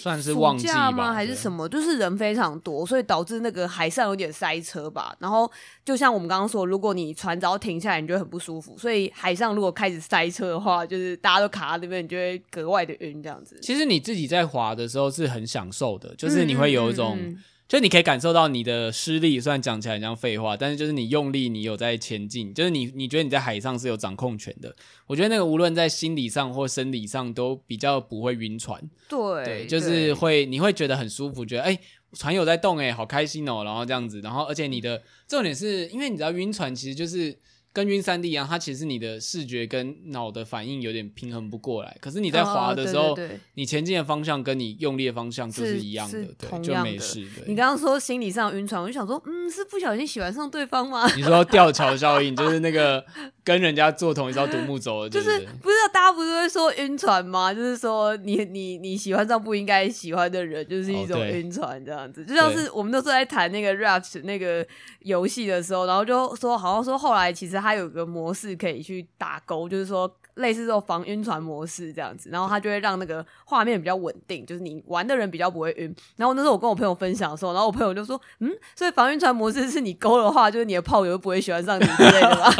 [0.00, 1.12] 算是旺季吗？
[1.12, 1.68] 还是什么？
[1.68, 5.16] 就是人非常多，所以导致那个海上有点塞车吧。
[5.18, 5.50] 然后
[5.84, 8.76] 就像我们刚刚说，如果你船只要停下来，你就会很不舒服。
[8.76, 13.58] 所以海上如果开始塞车的话，就是大家都卡在那边，你就会格外的晕这样子。
[13.62, 17.16] 其实你自己在滑的时候是很享受的，就是你会有一种。
[17.16, 17.38] 嗯嗯嗯
[17.70, 24.74] 就你可以感受到你的施力，虽然讲起来很像废话，但是就是你用力，你有在前进，就是你你觉得你在海上是有掌控权的。
[25.06, 28.82] 我觉得那个无论在心理上或生理上都比较不会晕船。
[29.08, 31.80] 对，对，就是会你会觉得很舒服，觉得哎、欸、
[32.12, 37.38] 船有在动哎、欸，好开心哦、喔，然后这样子，然后而且你的重点是因为你知道晕船其实就是。
[37.72, 41.96] 跟晕三 D 一样，它其实你的视觉跟脑的反应有点平衡不过来。
[42.00, 47.20] 可是你在滑的时候，哦、对对对，你前进的方向跟你用力的方向就是一样的，是是对，就没事。
[47.36, 51.08] 对，你刚刚说心理上晕船，我就想说，嗯，是不小心喜欢上对方吗？
[51.14, 53.04] 你说吊桥效应，就是那个
[53.42, 57.52] 跟人家坐同一艘独木舟，就是不知道大家不是会说晕船吗？
[57.52, 62.22] 就是说你你你喜欢上不应该喜欢的人，就是一种晕船这样子。
[62.22, 64.64] 哦、就像是我们那时候在谈那个 Rapt 那个
[65.00, 68.50] 游戏的时候，然后就说好像说后来其实它有个模式。
[68.60, 75.94] 可以去打勾，就是说类似这种防晕船模式这样子，然后它就会让那个画面比较稳定，就是你玩的人比较不会晕。
[76.16, 82.52] 然后那时候我跟我朋友分享的时候，然后我朋友就说：“嗯，所以防晕船模式是你勾的话，就是你的炮友不会喜欢上你之类的吗？”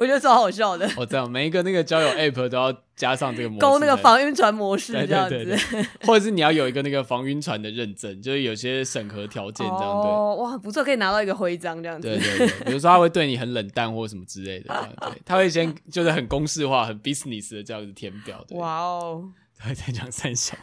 [0.00, 0.88] 我觉得超好笑的。
[0.96, 9.90] 我知道每一个那个交友 app 都要加上这个模式，勾那个防晕船模式这样子，对对对对，或者是你要有一个那个防晕船的认证，就是有些审核条件这样。
[9.90, 12.08] 哦，哇，不错，可以拿到一个徽章这样子。
[12.08, 18.44] 对对对，比如说他会对你很冷淡或什么之类的，对，他会先 就是很公式化、很 business 的这样子填表。
[18.50, 19.24] 哇哦，
[19.58, 20.56] 他会再讲三小。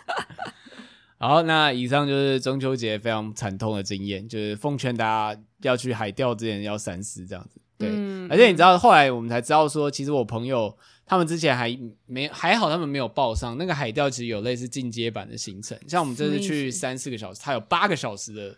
[1.17, 7.61] 好，那以上就是中秋节非常惨痛的经验，就是奉劝大家要去海钓之前要三思这样子。
[7.77, 15.77] 对，嗯、而且你知道，后来我们才知道说，其实我朋友他们之前还没还好，他们没有报上那个海钓，其实有类似进阶版的行程。
[15.87, 18.55] 像我们这次去三四个小时，它有八个小时的。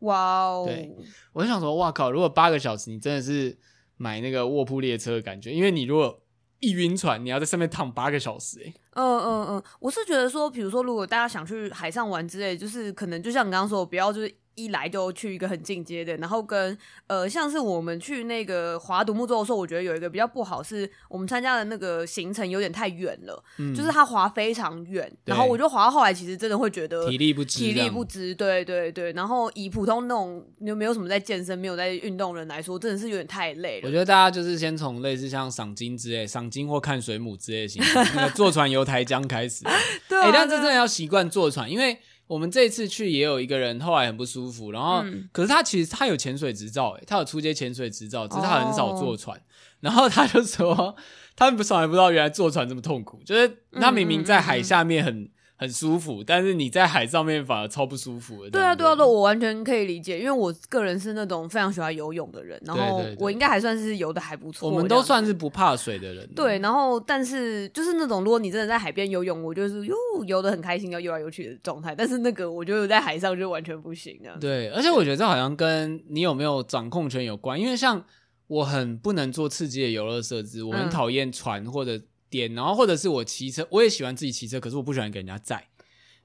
[0.00, 0.64] 哇哦！
[0.66, 0.90] 对，
[1.32, 2.10] 我就想说，哇靠！
[2.10, 3.56] 如果八个小时，你真的是
[3.96, 6.20] 买那个卧铺列车的感觉，因为你如果
[6.60, 8.74] 一晕船，你要在上面躺八个小时，欸。
[8.92, 14.34] 嗯嗯嗯，我是觉得说，比如说，如果大家想去海上玩之类，就是可能就像你刚刚说，不要就是。
[14.54, 29.12] 一来就去一个很进阶的，然后跟呃，像是我们去那个划独木舟的时候，我觉得有一个比较不好，是我们参加的那个行程有点太远了，嗯、就是它滑非常远，然后我就划到后来，其实真的会觉得体力不支，体力不支，对对对。
[29.12, 33.88] 然后以普通那种有没有什么在健身、没有在运动的人来说，真的是有点太累了。
[33.88, 39.64] 我觉得大家就是先从类似像赏金之类、赏金或看水母之类的行程，那个坐船游台江开始。
[40.08, 41.98] 对、啊，哎、欸，但真的要习惯坐船，因为。
[42.26, 49.36] 我们这一次去也有一个人后来很不舒服，然后、嗯、可是他其实他有潜水执照，诶，他有出街潜水执照，只是他很少坐船。
[49.38, 49.42] 哦、
[49.80, 50.96] 然后他就说，
[51.36, 55.30] 他们从来不知道原来坐船这么痛苦，就是他明明在海下面很。
[55.56, 58.50] 很舒服，但是你在海上面反而超不舒服的。
[58.50, 64.68] 对啊，对啊，对，我完全可以理解，因为我个人是那种非常喜欢游泳的人，然后我应该还算是游的还不错。
[64.68, 66.28] 我们都算是不怕水的人。
[66.34, 69.94] 对，然后但是就是那种，如果你真的在海边游泳，我就是哟
[70.26, 71.94] 游的很开心，要游来游去的状态。
[71.94, 74.36] 但是那个我觉得在海上就完全不行啊。
[74.40, 78.04] 对，而且我觉得这好像跟你有没有掌控权有关，因为像
[78.48, 82.00] 我很不能做刺激的游乐设施，我很讨厌船或者
[82.34, 85.62] 点，然后或者是我骑车，我也喜欢自己骑车，可是我不喜欢给人家载。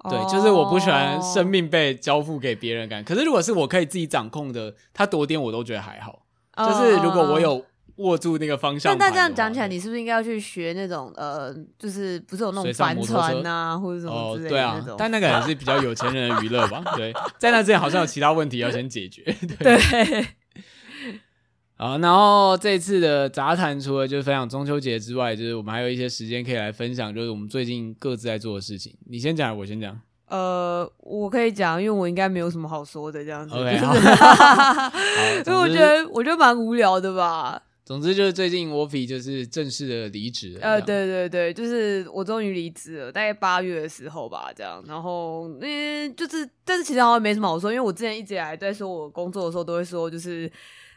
[0.09, 3.03] 对，就是我不喜欢生命被交付给别人感。
[3.03, 6.23] 可是如果是我可以自己掌控的，他多点我都觉得还好。
[6.57, 7.63] 就是如果我有
[7.97, 14.49] 握住那个方向，那这样讲起来，你是不是应该要去学那种呃，就是不是有那种帆船啊，或者什么之类的？
[14.49, 16.81] 对啊，但那个也是比较有钱人的娱乐吧？
[16.95, 19.23] 对，在那之前好像有其他问题要先解决。
[19.59, 20.25] 对。
[21.79, 28.93] 啊，然后这次的杂谈除了就是分享中秋节之外，就是我们还有一些时间可以来分享，就是我们最近各自在做的事情。
[29.09, 29.97] 你先讲，我先讲。
[30.27, 33.55] 呃，我可以讲，因为我应该没有什么好说的这样子。
[33.55, 33.77] OK，
[35.45, 37.63] 所以 我觉得我觉得蛮无聊的吧。
[37.85, 40.59] 总之就是最近 Woffy 就是正式的离职。
[40.61, 44.83] 呃，对对对，就是我终于离职了，大概八月的时候吧，这样。
[44.85, 50.51] 然后嗯，就是但是其实好像没什么好说，因为我之前一直以来在说我工作的时候都会说就是。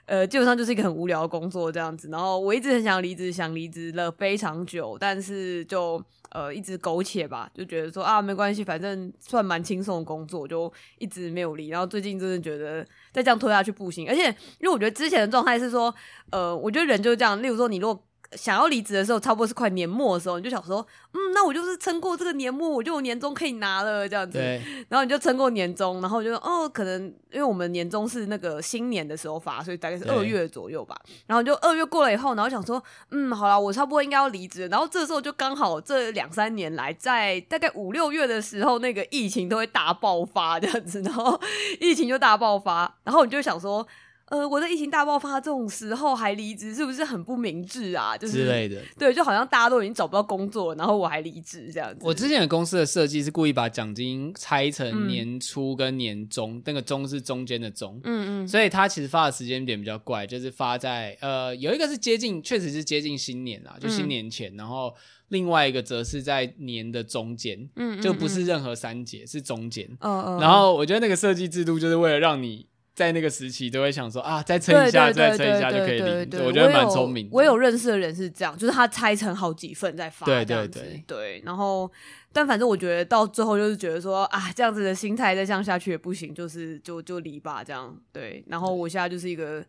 [0.06, 11.68] 呃，基本上就是一个很无聊的工作这样子，然后我一直很想离职，想离职了非常久，但是就呃一直苟且吧，就觉得说啊没关系，反正算蛮轻松的工作，就一直没有离。
[11.68, 14.26] 然后最近真的觉得再这样拖下去不行，而且
[14.58, 15.94] 因为我觉得之前的状态是说，
[16.30, 18.04] 呃，我觉得人就是这样，例如说你如果
[18.36, 24.38] 想要离职的时候，差不多是快年末的时候，你就想说，嗯，那我就是撑过这个年末，我就有年终可以拿了这样子。
[24.38, 24.62] 对。
[24.88, 30.96] 然后你就撑过年终，然后我就哦，可能因为我们年终是那个新年的时候发，所以大概是二月左右吧。
[31.26, 34.66] 然后就二月过了以后，然后想说，嗯，好了，我差不多应该要离职。
[34.68, 41.40] 然后这时候就刚好这两三年来，在大概五六月的时候，那个疫情都会大爆发这样子，然后
[41.80, 43.86] 疫情就大爆发，然后你就想说。
[44.32, 48.16] 呃，我的疫情大爆发这种时候还离职，是不是很不明智啊？
[48.16, 51.98] 就是之类的，对，就好像大家都已经找不到工作，然后我还离职这样子。
[52.00, 64.94] 我之前的公司的设计是故意把奖金拆成年初跟年终，嗯、那个“中”是中间的“中”，嗯嗯，所以它其实发的时间点比较怪，就是发在呃，有一个是接近，确实是接近新年啊，就新年前，嗯、然后
[65.28, 72.71] 另外一个则是在年的中间，嗯，嗯，嗯，就不是任何三节，是中间，嗯嗯，然后我觉得那个设计制度就是为了让你。
[72.94, 76.44] 在那个时期都会想说啊，再撑一下，再撑一下就可以领。
[76.44, 77.30] 我觉得蛮聪明的。
[77.32, 80.26] 我有认识的人是这样，就是他拆成好几份再发。
[80.26, 81.42] 对对对对。
[81.44, 81.90] 然后，
[82.32, 87.96] 但反正我觉得到最后就是觉得说啊，这样子的心态再这样下去也不行，就是就就离吧这样。
[88.12, 88.44] 对。
[88.48, 89.64] 然后我现在就是一个。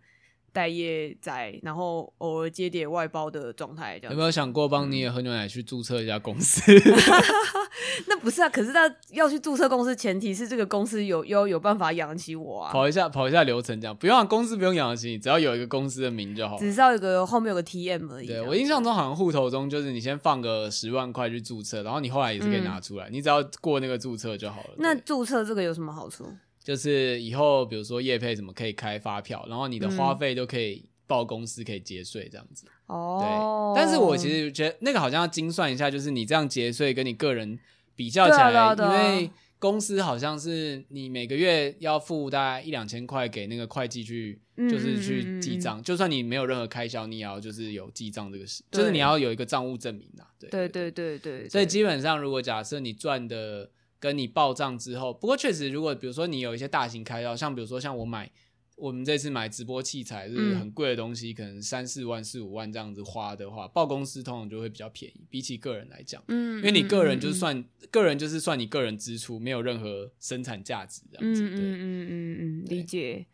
[0.54, 4.14] 待业在，然后偶尔接点外包的状态，这样。
[4.14, 6.62] 有没有想过帮你也喝牛奶去注册一家公司？
[8.08, 12.72] 那不是啊，可是他要去注册公司，前提是这个公司有要有办法养得起我啊。
[12.72, 16.58] 跑一下跑一下流程这样，不用、啊、公司不用养得起你，只要有一个公司的名就好。
[16.58, 18.28] 只是要有个后面有个 TM 而已。
[18.28, 24.70] 对，我印象中好像户头中就是你先放个十万块去注册，然后你后来也是可以拿出来，嗯、你只要过那个注册就好了。
[24.78, 26.28] 那注册这个有什么好处？
[26.64, 32.66] 就是以后比如说业配什么可以开发票，然后你的花费都可以报公司可以节税这样子。
[32.88, 33.82] 哦、嗯，对。
[33.82, 37.60] 但是我其实觉得那个好像要精算一下，就是你这样节税跟你个人
[37.96, 45.82] 比较起来，因为公司好像是你每个月要付大概一两千块给那个会计去，就是去记账。
[45.82, 50.26] 嗯、就算你没有任何开销，你也要就是有记账这个事，就是你要有一个账务证明的。
[50.40, 51.50] 对对对对对，对。
[51.50, 53.70] 所以基本上，如果假设你赚的。
[54.04, 58.30] 跟你报账之后，不过确实，如果比如说你有一些大型开销，像比如说像我买，
[58.76, 73.26] 我们这次买直播器材就是很贵的东西，嗯、可能三四万、四五万这样子花的话，报公司通常就会比较便宜，比起个人来讲，嗯，因为你个人就是算、嗯、个人就是算你个人支出，没有任何生产价值这样子，嗯，嗯嗯嗯嗯，理解。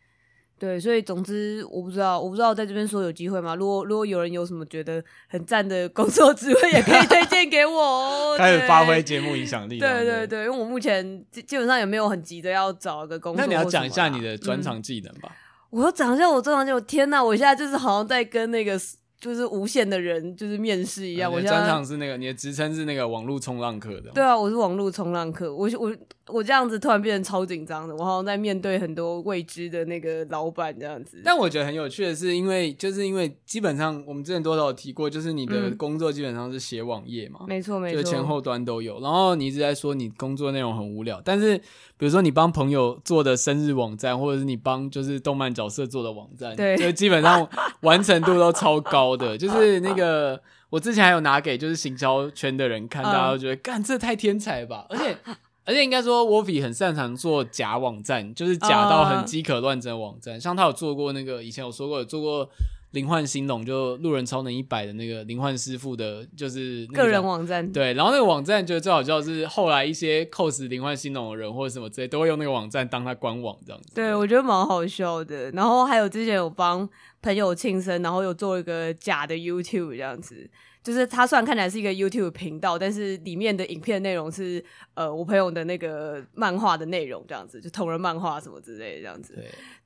[0.60, 3.54] 对，所以总之我不知道，我不知道在这边说有机会吗？
[3.54, 8.36] 如果如果有人有什么觉得很赞的工作职位，也可以推荐给我哦。
[8.38, 9.78] 开始发挥节目影响力。
[9.78, 13.40] 对对对，因为我目前基基本上也没有很急着要找一个工作。
[13.40, 15.30] 那你要讲一下你的专长技能吧。
[15.30, 15.34] 嗯、
[15.70, 16.84] 我要讲一下我专长技能。
[16.84, 18.78] 天哪，我现在就是好像在跟那个。
[19.20, 21.30] 就是无限的人，就是面试一样。
[21.30, 24.10] 我专场是那个，你的职称是那个网络冲浪客的。
[24.14, 25.54] 对啊，我是网络冲浪客。
[25.54, 25.94] 我我
[26.26, 31.20] 我这样子突然变得超紧张的，我好像在面对很多未知的那个老板这样子。
[31.22, 39.00] 但我觉得很有趣的是，因为就是因为基本上我们之前多少有提过，就是你的工作基本上是写网页嘛，没错没错，就前后端都有。
[39.00, 41.58] 然后你一直在说你工作内容很无聊，但是
[41.98, 47.46] 比如说你帮朋友做的生日网站，或者是你帮就是动漫角色做的网站，对，就基本上
[47.82, 49.09] 完成度都超高。
[49.16, 54.86] 的就是那个，我之前还有拿给就是行销圈的人看，大家都觉得干这太天才吧！
[54.88, 55.16] 而且
[55.64, 60.40] 而且应该说 w o l f y 很擅长做假网站，就是假到很饥渴乱真的网站。
[60.40, 62.50] 像他有做过那个，以前有说过有做过。
[62.92, 67.70] 灵幻兴隆就路人超能一百的那个灵幻师傅的，就是个人网站。
[67.72, 73.92] 对，然后那个网站觉得最好笑是后来一些 cos 灵幻兴隆的人或者什么之类，都会用那个网站当他官网这样子。
[73.94, 75.50] 对，我觉得蛮好笑的。
[75.52, 76.88] 然后还有之前有帮
[77.22, 80.50] 朋友庆生，然后有做一个假的 YouTube 这样子。
[80.82, 84.64] 就是它虽然看起来是一个 YouTube 频道，但是里面的影片内容是
[84.94, 89.34] 呃我朋友的那个漫画的内容，这样子就同人漫画什么之类的这样子。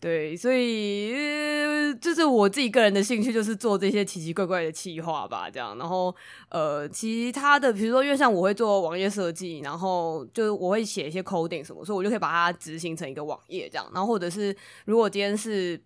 [0.00, 5.76] 对，对，所以、呃、就是我自己个人的兴趣就是做这些奇奇怪怪的企划吧，这样。
[5.78, 6.14] 然后
[6.48, 13.90] 呃其他的，比如说因为像我会做网页设计，然后就是我会写一些 coding 什么，所以我就可以把它执行成一个网页这样。
[13.92, 15.80] 然后或者是如果今天是。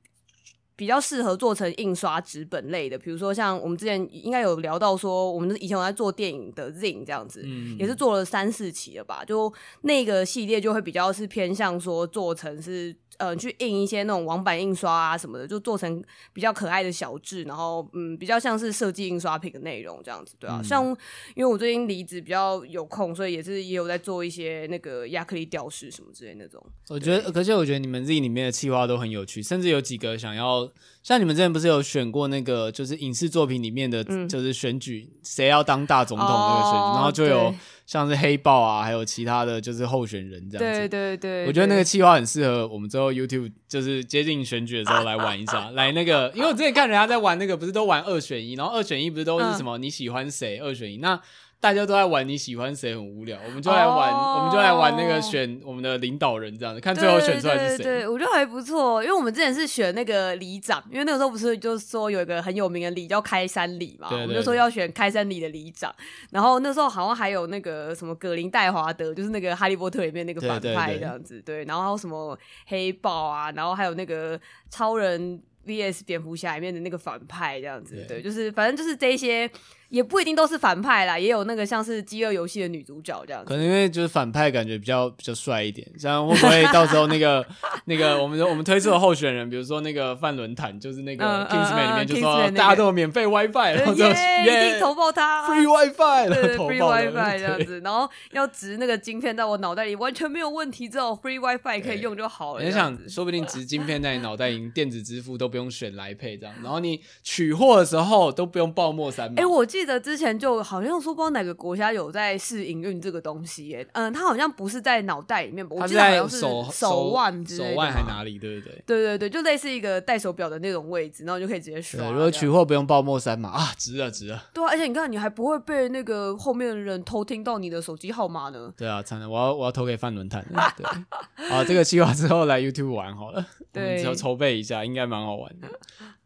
[0.79, 12.95] 比较适合做成印刷纸本类的，比如说像我们之前应该有聊到说，我们以前我在做电影的 Zing 这样子，嗯、也是做了三四期了吧，就那个系列就会比较是偏向说做成是。
[13.19, 16.01] 呃，去印一些那种网版印刷啊什么的，就做成
[16.33, 20.61] 比较可爱的小志，然后嗯，比较像是设计印刷品的内容这样子，对啊。
[20.63, 20.87] 嗯、像
[21.35, 26.65] 因为我最近离职比较有空，所以也是也有在做一些那个亚克力吊饰什么之类那种。
[26.91, 30.68] 我觉得，而且我觉得你们自己里面的企划都很有趣，甚至有几个想要，
[31.03, 37.55] 像你们之前不是有选过那个，就是影视作品里面的，就是选举谁、嗯、要当大总统那个选举，哦、然后就有。
[37.89, 40.81] 像是黑豹啊，还有其他的就是候选人这样子。
[40.81, 51.19] 对对对，我觉得那个企划很适合我们之后 YouTube 就是接近选举的时候来玩一下， 来那个，因为我之前看人家在玩那个，不是都玩二选一，然后二选一不是都是什么你喜欢谁二选一那。
[51.61, 57.83] 大家都在玩你喜欢谁很无聊，我们就来玩，oh, 我们就来玩那个选我们的领导人这样子，看最后选出来是谁。
[57.83, 65.93] 对，我觉得还不错，因为我们之前是选那个里长，因为那个时候不是就是说有一个很有名的里叫开山里嘛，我们就说要选开山里的里长。
[66.31, 71.65] 然后那时候好像还有那个什么葛林戴华德，就是那个哈利波特里面那个反派这样子，对。
[71.65, 74.41] 然后还有什么黑豹啊，然后还有那个
[74.71, 79.51] 超人 VS 蝙蝠侠里面的那个反派这样子，对，对，就是反正就是这些。
[79.89, 83.49] 也不一定都是反派啦，也有那个像是《饥饿游戏》的女主角这样子。
[83.49, 87.45] 可能因为就是反派感觉比较比较帅一点，这样会不会到时候那个
[87.87, 102.63] 那个我们我们推出的候选人，比如说那个范伦坦，就是那个 Kingsman 里面就说大家都有免费 WiFi，然后就一定投爆他 Free WiFi，对 Free WiFi 这样子，然后要植那个晶片在我脑袋里完全没有问题，之后 Free WiFi 可以用就好了。
[102.63, 109.41] 你想，说不定植晶片在你脑袋里，电子支付都不用选来配这样，然后你取货的时候都不用报末三码。
[109.41, 110.59] 哎，我记得之前就。
[110.69, 118.83] 好像说不知道哪个国家有在试营运这个东西耶，嗯，它好像不是在脑袋里面，我记得好像是手手腕之类的，手腕还哪里，对不对？
[118.85, 122.01] 对对对，就类似一个戴手表的那种位置，然后就可以直接刷。
[122.01, 124.43] 对，如果取货不用报末三码啊，值了值了。
[124.53, 128.73] 对啊，而且你看，你还不会被那个后面的人偷听到你的手机号码呢。
[128.77, 130.45] 对啊，惨了，我要我要投给范伦坦。
[130.77, 135.69] 对，好，这个计划之后来 YouTube 玩好了，对，只要筹备一下，应该蛮好玩的。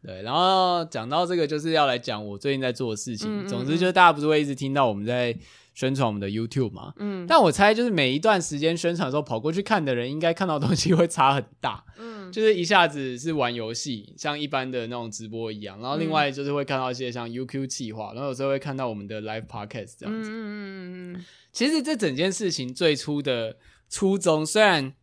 [0.05, 3.29] 对，然后讲到这个，就是要来讲我最近在做的事情。
[3.29, 5.33] 嗯嗯嗯，总之，就是大家不是会一直听到我们在
[5.73, 6.93] 宣传我们的 YouTube 嘛？
[6.97, 7.25] 嗯。
[7.25, 11.83] 但我猜，就是每一段时间宣传的时候跑过去看的人，应该看到的东西会差很大。
[11.97, 12.29] 嗯。
[12.33, 20.29] 就是一下子是玩游戏，像一般的那种直播一样，然后另外就是会看到一些像 UQ 企划，然后有时候会看到我们的 Live Podcast 这样子。
[20.29, 21.25] 嗯嗯嗯嗯。
[21.53, 23.55] 其实这整件事情最初的
[23.89, 24.93] 初衷，虽然。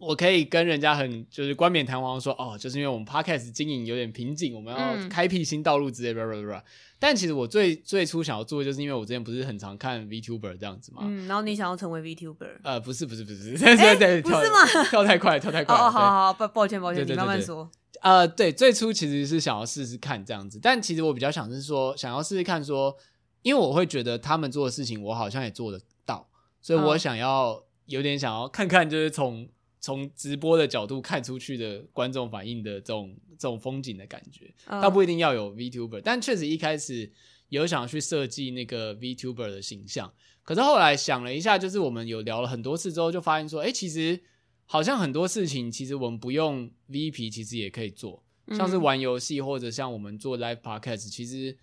[0.00, 6.22] 我可以跟人家很就是冠冕堂皇说哦，就是因为我们 podcast 经营有点瓶颈，我们要开辟新道路之类的。
[6.24, 6.62] 嗯、
[6.98, 11.02] 但其实我最最初想要做的，就是因为我之前不是很常看 VTuber 这样子嘛。
[11.04, 12.48] 嗯，然后你想要成为 VTuber？
[12.62, 14.84] 呃，不是，不是，不是， 对对对，不是吗？
[14.88, 15.74] 跳太快，跳太快。
[15.74, 17.70] 哦，好好好，抱抱歉抱歉，你慢慢说。
[18.00, 22.96] 呃，对，最初其实是想要试试看这样子，但其实我比较想是说，想要试试看说，
[23.42, 26.26] 因为我会觉得他们做的事情，我好像也做得到，
[26.62, 29.46] 所以我想要有点想要看看，就是从。
[29.80, 37.10] 从直播的角度看出去的观众反应的这种这种风景的感觉，倒不一定要有 VTuber，但确实一开始
[37.48, 40.12] 有想去设计那个 VTuber 的形象。
[40.42, 44.20] 可是后来想了一下，就是我们有聊了很多次之后，就发现说，哎，其实
[44.66, 51.56] 好像很多事情，其实我们不用 VP，其实也可以做，像是玩游戏或者像我们做 Live Podcast，其实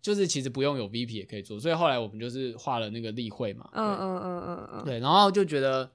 [0.00, 1.58] 就是其实不用有 VP 也可以做。
[1.58, 5.90] 所以后来我们就是画了那个例会嘛，嗯嗯嗯嗯嗯，对，然后就觉得。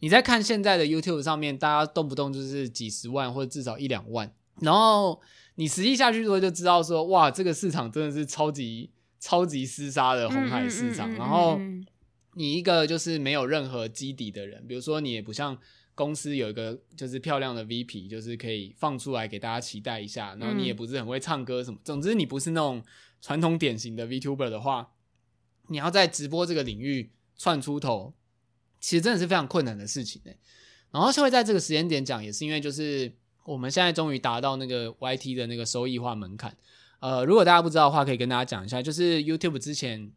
[0.00, 4.30] 你在看现在的 YouTube 上面，大家动不动就是几十万或者至少一两万，
[4.60, 5.20] 然后
[5.54, 11.10] 你实际下去之后就知道说，哇，这个市场真的是超级超级厮杀的红海市场。
[11.14, 11.58] 然后
[12.34, 15.56] 你一个就是没有任何基底的人，比如说你也不像
[15.94, 20.36] 公司有一个就是漂亮的 VP，就是可以放出来给大家期待一下。
[20.38, 22.82] 然后你也不是很会唱歌什么，总之你不是那种
[23.22, 24.90] 传统典型的 VTuber 的话，
[25.68, 28.12] 你要在直播这个领域窜出头。
[28.80, 30.32] 其实真的是非常困难的事情呢。
[30.90, 33.12] 然后会在这个时间点讲，也是因为就是
[33.44, 36.56] 我们现在终于达到那个 YT 的那个收益化门槛。
[37.00, 40.10] 呃，如果大家不知道的话，可以跟大家讲一下，就是 YouTube 之前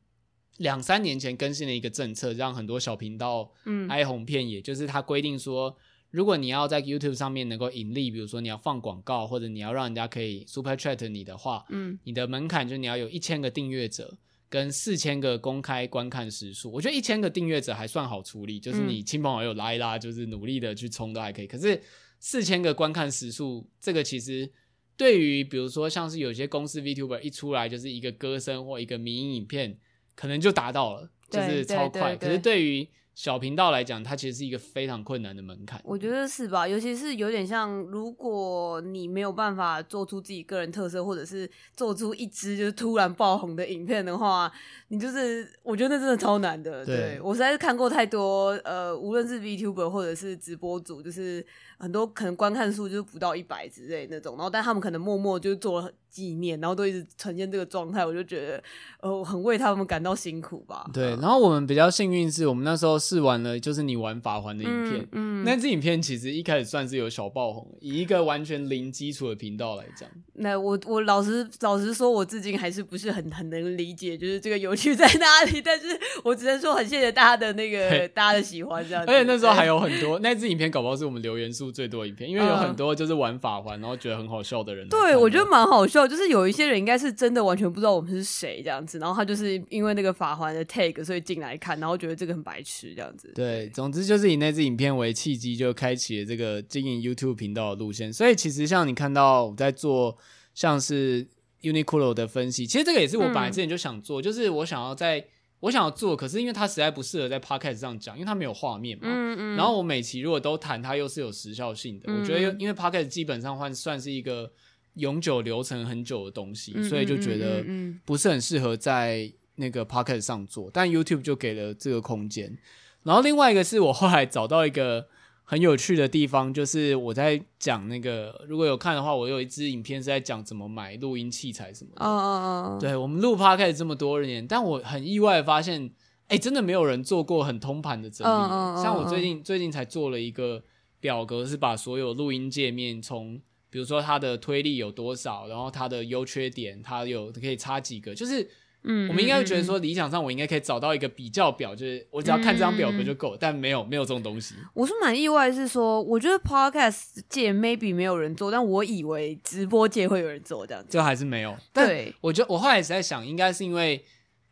[0.58, 3.52] 两三年前更新了一个政策，让很多小频道
[3.90, 5.76] 哀鸿遍野，嗯、就是它规定说，
[6.12, 14.18] 如果你要在 YouTube 上面能够盈利，比如说你要放广告，或者你要让人家可以 Super Chat 你的话，嗯，你的门槛就是你要有一千个订阅者。
[14.50, 21.48] 跟四千个公开观看时数，我觉得一千个订阅者还算好处理，就是你亲朋好友拉一拉，就是努力的去冲都还可以。
[21.48, 21.80] 可是
[22.20, 24.52] 四千个观看时数，这个其实
[24.98, 29.78] 对于比如说像是有些公司 VTuber 一出来就是一个歌声或一个迷音影片，
[30.16, 32.16] 可能就达到了，就是超快。
[32.16, 32.90] 可是对于
[33.20, 35.78] 小频道来讲，它其实是一个非常困难的门槛。
[35.84, 36.66] 我觉得是吧？
[36.66, 41.46] 尤其是有点像，如果你没有办法做出自己个人特色，或者是
[41.76, 44.50] 做出一支就是突然爆红的影片的话，
[44.88, 46.86] 你就是我觉得那真的超难的。
[46.86, 51.46] 对，对我实在是看过太多，呃，无论是 VTuber 或者是直播主，就是。
[51.80, 58.64] 很多可能观看数就是不到一百之类那种，然后但他们可能默默就做了纪念，然后都一直呈现这个状态，我就觉得
[59.00, 60.90] 呃很为他们感到辛苦吧。
[60.94, 75.62] 对，然后我们比较幸运是我们那时候试完了，就是你玩法环的影片，嗯，嗯那支影片其实一开始算是有小爆红，以一个完全零基础的频道来讲，那我我老实老实说，我至今还是不是很很能理解，就是这个有趣在哪里。
[75.62, 75.88] 但是
[76.24, 79.04] 我只能说很谢谢大家的那个 大家的喜欢这样。
[79.06, 84.88] 而且那时候还有很多那支影片，搞不好是我们留言数最多影片，因为有很多就是玩法环然后觉得很好笑的人。
[84.90, 93.32] 对，我觉得蛮好笑，就是有一些人应该是真的完全不知道我们是谁这样子，然后他就是因为那个法环的 tag 所以进来看，然后觉得这个很白痴这样子。
[93.36, 98.12] 对，总之就是以那支影片为契机，就开启了这个经营 YouTube 频道的路线。
[98.12, 100.18] 所以其实像你看到我在做。
[100.56, 101.26] 像是
[101.62, 105.24] Uniqlo 的分析，其实这个也是我本来之前就想做，嗯、就是我想要在，
[105.62, 109.04] 我想要做，可是因为它实在不适合在 Podcast 上讲，因为它没有画面嘛。
[109.06, 109.56] 嗯嗯。
[109.58, 112.06] 然后我每期如果都谈，它又是有时效性的。
[112.08, 114.52] 嗯、我觉得因为 Podcast 基本上换算是一个
[114.94, 117.64] 永久流程很久的东西，嗯、所以就觉得
[118.06, 120.70] 不是很适合在那个 Podcast 上做。
[120.74, 122.58] 但 YouTube 就给了这个空间。
[123.04, 125.08] 然后另外一个是我后来找到一个。
[125.50, 132.06] 很有趣的地方就是我在讲那个，如果有看的话，我有一支影片是在讲怎么买录音器材什么的。
[132.06, 132.78] 哦哦哦。
[132.80, 135.88] 对，我们录 Podcast 这么多年，但我很意外的发现，
[136.28, 138.32] 哎、欸，真的没有人做过很通盘的整理。
[138.32, 138.84] Oh, oh, oh, oh.
[138.84, 140.64] 像我最近最近才做了一个
[141.00, 143.42] 表格，是把所有录音界面从，
[143.72, 148.48] 比如说它的推力有多少，然后它的优缺点，它有可以插几个，就是。
[148.84, 154.56] 嗯，我们应该会觉得说，理想上我应该可以找到一个比较表，就是我只要看这张表格就够，嗯、但没有没有这种东西。
[154.74, 161.56] 我是蛮意外，是说我觉得 podcast 界 maybe 没有人做，但我以为直播界会有人做这样子，就还是没有。
[161.74, 164.04] 对，我觉得我后来也是在想，应该是因为。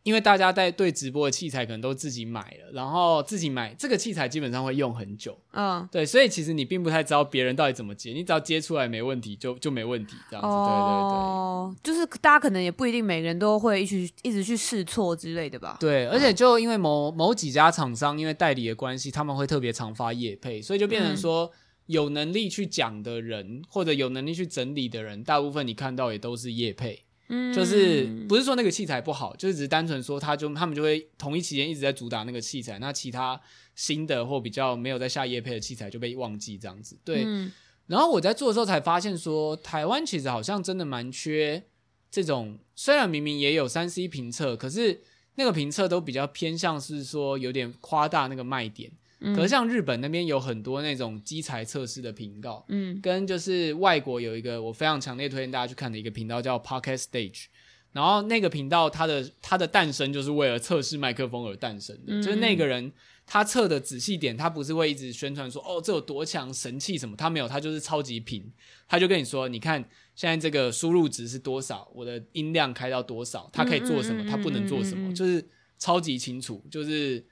[0.07, 11.93] 因为大家在对直播的器材可能都自己买了，然后自己买这个器材基本上会用很久，嗯，对，所以其实你并不太知道别人到底怎么接，你只要接出来没问题就就没问题这样子，哦、对对。
[11.93, 21.51] 对，就是大家可能也不一定每个人都会一直一直去试错之类的吧，对，而且就因为某某几家厂商因为代理的关系，他们会特别常发业配，所以就变成说
[21.87, 27.03] 有能力去讲的人、嗯、或者有能力去整理的人，大部分你看到也都是叶配。
[27.29, 33.39] 嗯，就是不是说那个器材不好，就是只是单纯说他就他们就会同一期间一直在主打那个器材，那其他
[33.75, 36.97] 新的或比较没有在下业配的器材就被忘记这样子。
[37.03, 37.51] 对，嗯、
[37.87, 41.63] 然后我在做的时候才发现说，台湾其实好像真的蛮缺
[42.09, 45.01] 这种，虽然明明也有三 C 评测，可是
[45.35, 48.91] 那个评测都比较偏向是说有点夸大那个卖点。
[49.19, 57.45] 可是像日本那边有很多那种机材测试的频道，嗯，跟就是外国有一个我非常强烈推荐大家去看的一个频道叫 Podcast Stage，
[57.93, 62.91] 然后那个频道它的它的诞生就是为了测试麦克风而诞生的，嗯、就是那个人
[63.25, 68.45] 他测的仔细点，他不是会一直宣传说哦这有多强神器什么，他没有，他就是超级平，
[68.87, 75.43] 他就跟你说，你看现在这个输入值是多少，我的音量开到多少，他可以做什么，他不能做什么，就是
[75.79, 77.25] 超级清楚，就是。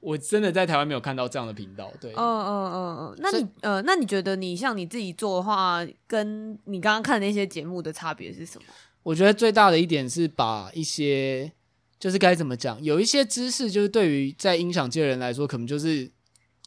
[0.00, 2.12] 我真的在台湾没有看到这样的频道，对。
[2.12, 8.64] 嗯嗯嗯嗯，那你呃，那你觉得你像你自己做的话，跟你刚刚看的那些节目的差别是什么？
[9.02, 11.50] 我觉得最大的一点是把一些，
[11.98, 16.08] 就是该怎么讲，有一些知识，就是对于在音响界的人来说，可能就是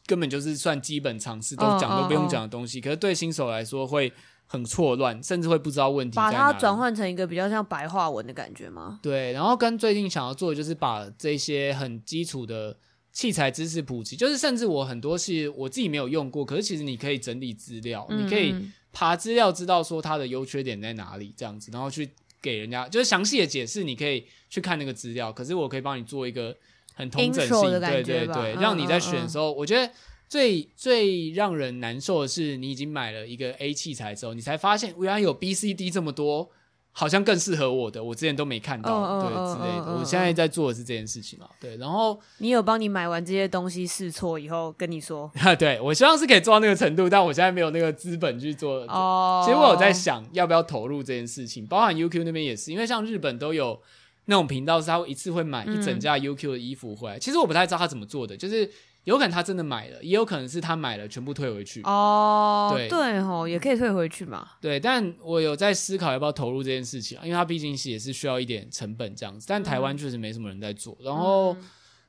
[0.06, 2.82] 根本就是算基本常识，都讲都不用讲的东西。
[2.82, 4.12] 可是对新手来说会
[4.46, 6.16] 很错乱，甚至会不知道问题。
[6.16, 8.98] 把它转换成一个比较像白话文的感觉吗？
[9.02, 12.76] 对，然后跟最近想要做的就是把这些很基础的。
[13.12, 18.54] 器材知识普及，就是甚至我很多是我自己没有用过，可是其实你可以整理资料，嗯、你可以
[18.90, 22.08] 爬资料，知道说它的优缺点在哪里，这样子，然后去
[22.40, 25.30] 给人家就是详细的解释，你可以去看那个资料。
[25.30, 26.56] 可是我可以帮你做一个
[26.94, 29.92] 很通整性，对对对，让你在选的时候，嗯嗯嗯，我觉得
[30.26, 36.50] 最最让人难受的是，你已经买了一个 A 器材之后，你才发现原来有 B、C、D 这么多。
[36.94, 39.98] 好像更适合我的，我之前都没看到，oh, 对 oh, oh, 之类的。
[39.98, 41.74] 我现在在做的是这件事情啊，对。
[41.78, 48.84] 然后你有帮你买完这些东西试错以后跟你说， 对，我希望是可以做到那个程度，但我现在没有那个资本去做。
[48.88, 49.46] 哦，oh.
[49.46, 53.80] 其实我有在想要不要投入这件事情，包含 UQ 那边也是，因为像日本都有
[54.26, 57.16] 那种频道，是他会一次会买一整架 UQ 的衣服回来。
[57.16, 58.70] 嗯、其实我不太知道他怎么做的，就是。
[59.04, 61.82] 有可能他真的买了，也有可能是他买了全部退回去。
[61.82, 64.46] 哦，对对吼，也可以退回去嘛。
[64.60, 69.44] 对，但我有在思考要不要投入这件事情啊，因为他毕竟是也是需要一点成本这样子。
[69.48, 70.96] 但台湾确实没什么人在做。
[71.00, 71.56] 嗯、然后，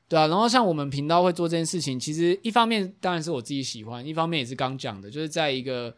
[0.08, 5.92] 对啊，然后像我们频道会做这件事情，其实一方面当然是我自己喜欢，一方面也是刚讲的，就是在一个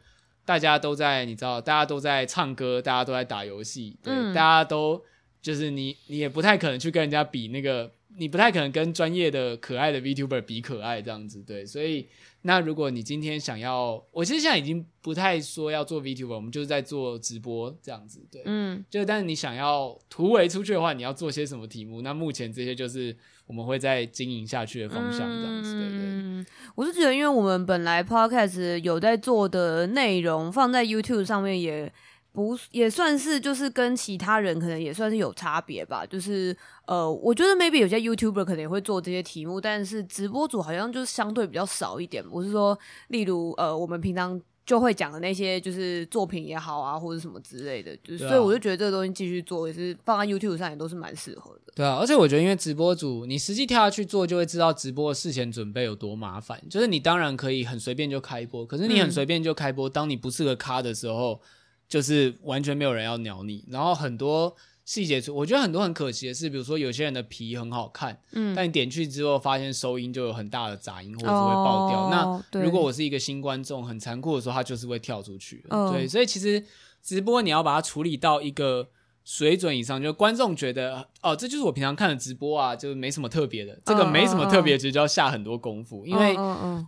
[0.47, 5.03] 大家都在，你知道，大家都在唱歌，大家都在打游戏，对，嗯、大家都
[5.43, 7.93] 就是你，你也不太可能去跟人家比那个。
[8.19, 12.09] 你不太可能跟专业的可爱的 VTuber 比可爱这样子，对，所以
[12.43, 22.03] 那如果你今天想要，我其实现在已经不太说要做 VTuber，我们就是在做直播这样子，对，嗯，就但是你想要突围出去的话，你要做些什么题目？
[22.03, 25.99] 那目前这些就是我们会在经营下去的方向这样子，对对。
[25.99, 31.93] 嗯，我是觉得，因为我们本来 Podcast 有在做的内容放在 YouTube 上面也。
[32.37, 36.07] 不也算是就是跟其他人可能也算是有差别吧。
[36.07, 36.57] 就是
[36.87, 42.23] 呃，我觉得 maybe 有些 YouTuber 可能也会做这些题目，但是直播主好像就是相对比较少一点。
[42.31, 42.79] 我是说，
[43.09, 44.41] 例如呃，我们平常。
[44.67, 51.73] 就会讲的那些就是作品也好啊，或者什么之类的，就是、啊、所以我就觉得这个东西继续做也是放在 YouTube 上也都是蛮适合的。
[51.77, 56.61] 对啊，而且我觉得因为直播主你实际跳下去做，就会知道直播的事前准备有多麻烦。
[56.69, 61.41] 就是你当然可以很随便就开播，可是你很随便就开播，嗯、当你不是个咖的时候，
[61.89, 64.57] 就是完全没有人要鸟你，然后很多。
[64.89, 72.03] 细节处，我觉得很多很可惜的是，比如说有些人的皮很好看，嗯，但你点去之后发现收音就有很大的杂音，或者是会爆掉。
[72.05, 75.67] 哦、那如果我是一个新观众，很残酷的时候，他就是会跳出去。
[75.71, 76.65] 哦、对，所以其实
[77.03, 78.89] 直播你要把它处理到一个
[79.25, 83.77] 水准以上，就观众觉得哦，这就是我平常看的直播啊，就是没什么特别的。
[83.85, 86.03] 这个没什么特别，其实就要下很多功夫。
[86.03, 86.37] 哦、因为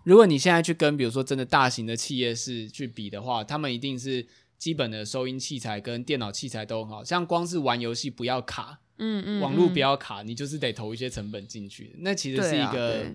[0.04, 4.24] 如果你现在去跟比如说真的大型的企业是去比的话，他们一定是。
[4.58, 11.94] 基本的收音器材跟电脑器材都很好，像光是玩游戏不要卡，嗯嗯，网络不要卡，你就是得投一些成本进去。
[12.00, 13.06] 那其实是一个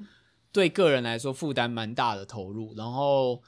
[0.54, 2.74] 对个人来说负担蛮大的投入。
[2.76, 3.44] 然后，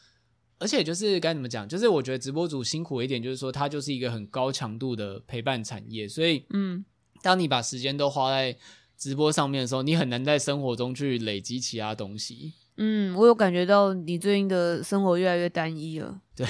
[0.59, 6.05] 而且就是该怎么讲，就是我觉得直播主辛苦一点，就是说他就是一个很高强度的陪伴产业。
[6.05, 6.83] 所以，嗯，
[7.21, 8.57] 当你把时间都花在
[8.97, 12.53] 直播上面的时候，你很难在生活中去累积其他东西。
[12.75, 16.19] 嗯，我有感觉到你最近的生活越来越单一了。
[16.35, 16.45] 对。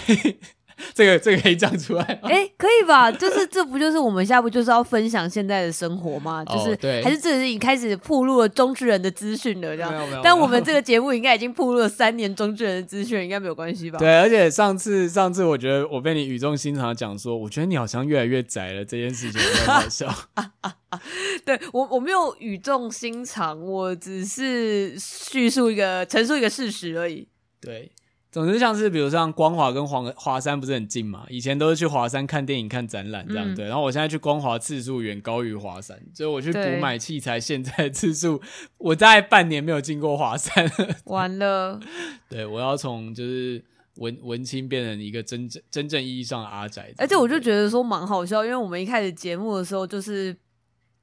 [0.94, 2.30] 这个这个可以讲出来吗？
[2.30, 3.12] 哎，可以吧？
[3.12, 6.44] 就是这不就是我们下不就是要分享现在的生活吗？
[6.46, 9.94] 就是、哦、对，还是这是已经开始暴露了中之人的资讯了，这样。
[10.24, 13.98] 但我们这个节目应该已经暴露了三年中之人的资讯，应该没有关系吧？
[14.00, 20.14] 对，而且上次上次我觉得我被你语重心长的讲说，我觉得你好像越来越宅了，这件事情很好笑。
[21.46, 27.28] 对我我没有语重心长，我只是叙述一个陈述一个事实而已。
[27.62, 27.92] 对。
[28.36, 31.26] 总之，像是比如像光华跟华华山不是很近嘛？
[31.30, 33.64] 以前都是去华山看电影、看展览这样、嗯、对。
[33.64, 38.42] 然后我现在去光华次数远高于华山，所以我去补买器材，现在次数
[38.78, 40.70] 我大概半年没有进过华山。
[41.06, 41.80] 完了。
[42.30, 43.64] 对，我要从就是
[44.00, 46.94] 文文青变成一个真正真正意义上的阿宅。
[46.98, 50.36] 而且我就觉得说蛮好笑，因为我们一开始节目的时候就是。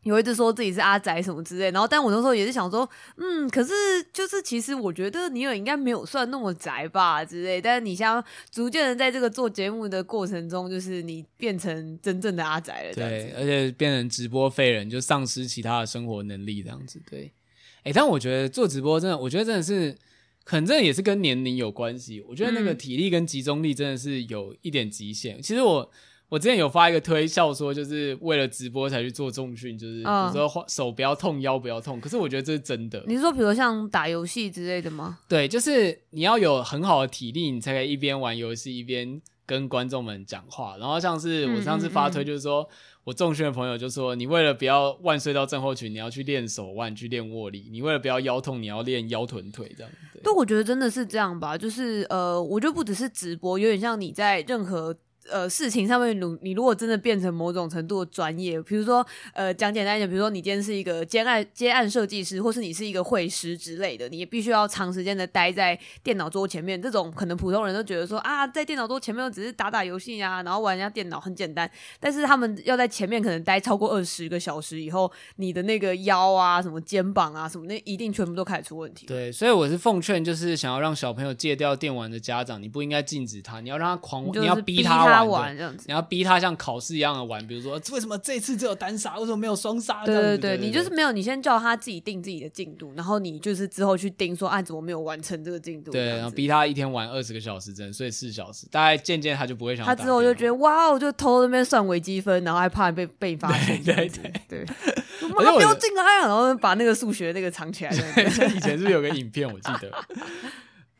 [0.03, 3.73] 有一直说自己是阿宅什么之类，然后但我那时候也是想说，嗯，可是
[4.13, 17.33] 就是其实我觉得你也应该没有算那么宅吧之类，但是你像逐渐的在这个做节目的过程中，就是你变成真正的阿宅了，对，而且变成直播废人，就丧失其他的生活能力这样子，对，
[17.79, 19.97] 哎、欸，但我觉得做直播真的，我觉得真的是，
[20.43, 25.91] 可能真的也是跟年龄有关系，我觉得那个体力跟集中力真的是有一点极限，嗯、其实我。
[26.33, 32.01] 我之前有发一个推笑说，就是为了直播才去做重训，就是比如说手不要痛，腰不要痛。
[32.01, 33.05] 可是我觉得这是真的。
[33.07, 35.19] 你是说，比如像打游戏之类的吗？
[35.29, 40.75] 对，就是你要有很好的体力，你才可以一边玩游戏一边跟观众们讲话。
[40.79, 42.67] 然后像是我上次发推，就是说
[43.05, 49.93] 我重训的朋友就说，你为了不要腕隧道症候群，你要去练手腕，去练握力；你为了不要腰痛，你要练腰臀腿这样。
[50.15, 51.59] 对，对，我觉得真的是这样吧。
[51.59, 54.97] 就是呃，我觉得不只是直播，有点像你在任何。
[55.31, 66.81] 呃，事情上面，你你如果真的变成某种程度的专业，比如说，呃，讲简单一点，比如说你今天是一个接案接案设计师，或是你是一个绘师之类的，你也必须要长时间的待在电脑桌前面。
[66.83, 71.71] 这种可能普通人都觉得说啊，在电脑桌前面只是打打游戏啊，然后玩一下电脑很简单。
[72.01, 79.07] 但是他们要在前面可能待超过二十个小时以后，你的那个腰啊、什么肩膀啊、什么那一定全部都开始出问题。
[79.07, 85.12] 对，所以我是奉劝，就是想要让小朋友戒掉电玩的家长，你不应该禁止他，你要让他狂，你，你要逼他。
[85.13, 90.05] 他玩这样子，你要逼他像考试一样的玩，比如说为什么这次只有单杀，为什么没有双杀？
[90.05, 95.91] 对对对，你就是没有，你先叫他自己定自己的进度，然后你就是之后去定说，啊，怎么没有完成这个进度？
[95.91, 99.85] 对，然后逼他一天玩二十个小时，只能睡四小时，大概渐渐他就不会想。
[99.85, 103.83] 他之后就觉得哇，我就偷偷那边算微积分，然后还怕被被发现。
[103.85, 104.09] 对对
[104.49, 104.67] 对对，
[105.29, 106.27] 妈不要进来啊！
[106.27, 107.91] 然后把那个数学那个藏起来。
[108.55, 109.47] 以前是不是有个影片？
[109.47, 109.91] 我记得。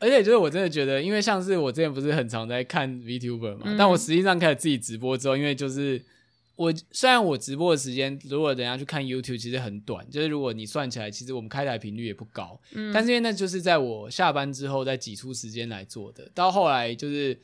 [0.03, 6.01] 而且就是我真的觉得，因为像是我之前不是很常在看 VTuber 嘛，嗯、但我实际上开始自己直播之后，因为就是
[6.57, 17.39] 我虽然我直播的时间，如果等下去看 YouTube 其实很短，就是如果你算起来，其实我们开台频率也不高，嗯，但是因为那就是在我下班之后再挤出时间来做的，到后来就是。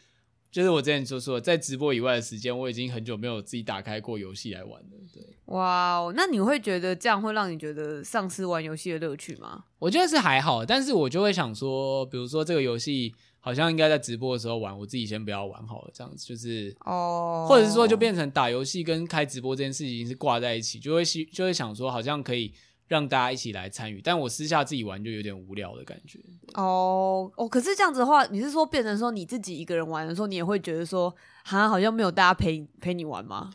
[0.51, 4.87] 就是我之前就说，在直播以外的时间，我已经很久没有自己打开过游戏来玩了。
[5.13, 9.65] 对，哇哦，那你会觉得这样会让你觉得丧失玩游戏的乐趣吗？
[9.77, 22.51] 我觉得是还好，但是我就会想说，比如说这个游戏好像应该在直播的时候玩，我自己先不要玩好了，这样子就是哦，或者是说就变成打游戏跟开直播这件事情是挂在一起，就会就会想说好像可以
[22.89, 24.01] 让大家一起来参与。
[24.03, 26.19] 但我私下自己玩就有点无聊的感觉。
[26.55, 31.09] 哦哦，可是这样子的话，你是说变成说你自己一个人玩的时候，你也会觉得说，
[31.45, 33.51] 好像好像没有大家陪陪你玩吗？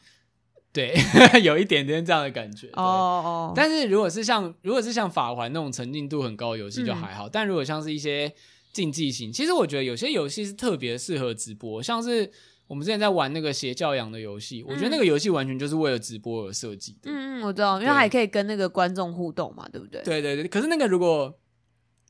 [0.72, 0.94] 对，
[1.44, 2.68] 有一点点这样的感觉。
[2.74, 8.32] 哦哦，但是如果是像如果是像法环那种沉浸度很高的游戏就还好，嗯、但如果像是一些
[8.72, 12.32] 竞技型，其实我觉得有些游戏是特别适合直播，像是。
[12.66, 17.10] 我们之前在玩那个邪教养的游戏，嗯、我觉得那个游戏完全就是为了直播而设计的。
[17.10, 20.02] 嗯嗯，我知道，因为还可以跟那个观众互动嘛，对不对？
[20.02, 20.48] 对对对。
[20.48, 21.38] 可是那个如果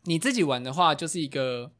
[0.05, 1.72] 你自己玩的话，就是一个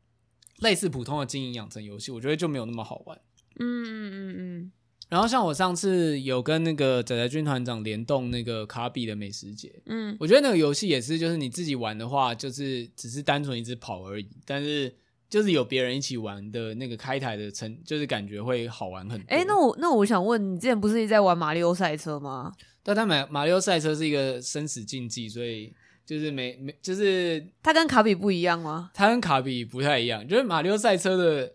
[0.59, 3.17] 类似普通的经营养成游戏，我觉得就没有那么好玩。
[3.61, 4.73] 嗯嗯嗯嗯。
[5.09, 14.93] 然后像我上次有跟那个仔仔军团长联动那个卡比的美食节，嗯，我觉得那个游戏也是，就是你自己玩的话，就是只是单纯一直跑而已，但是。
[15.35, 19.27] 就是有别人一起玩的那个开台的成，就是感觉会好玩很多。
[19.29, 22.53] 哎、欸，那我那我想问你，之前不是一直在玩马里奥赛车吗？
[22.85, 25.75] 但他马马里奥赛车是一个生死竞技，所以
[26.07, 28.93] 就是没没就是它跟卡比不一样吗？
[28.95, 31.53] 它跟卡比不太一样，就是马里奥赛车的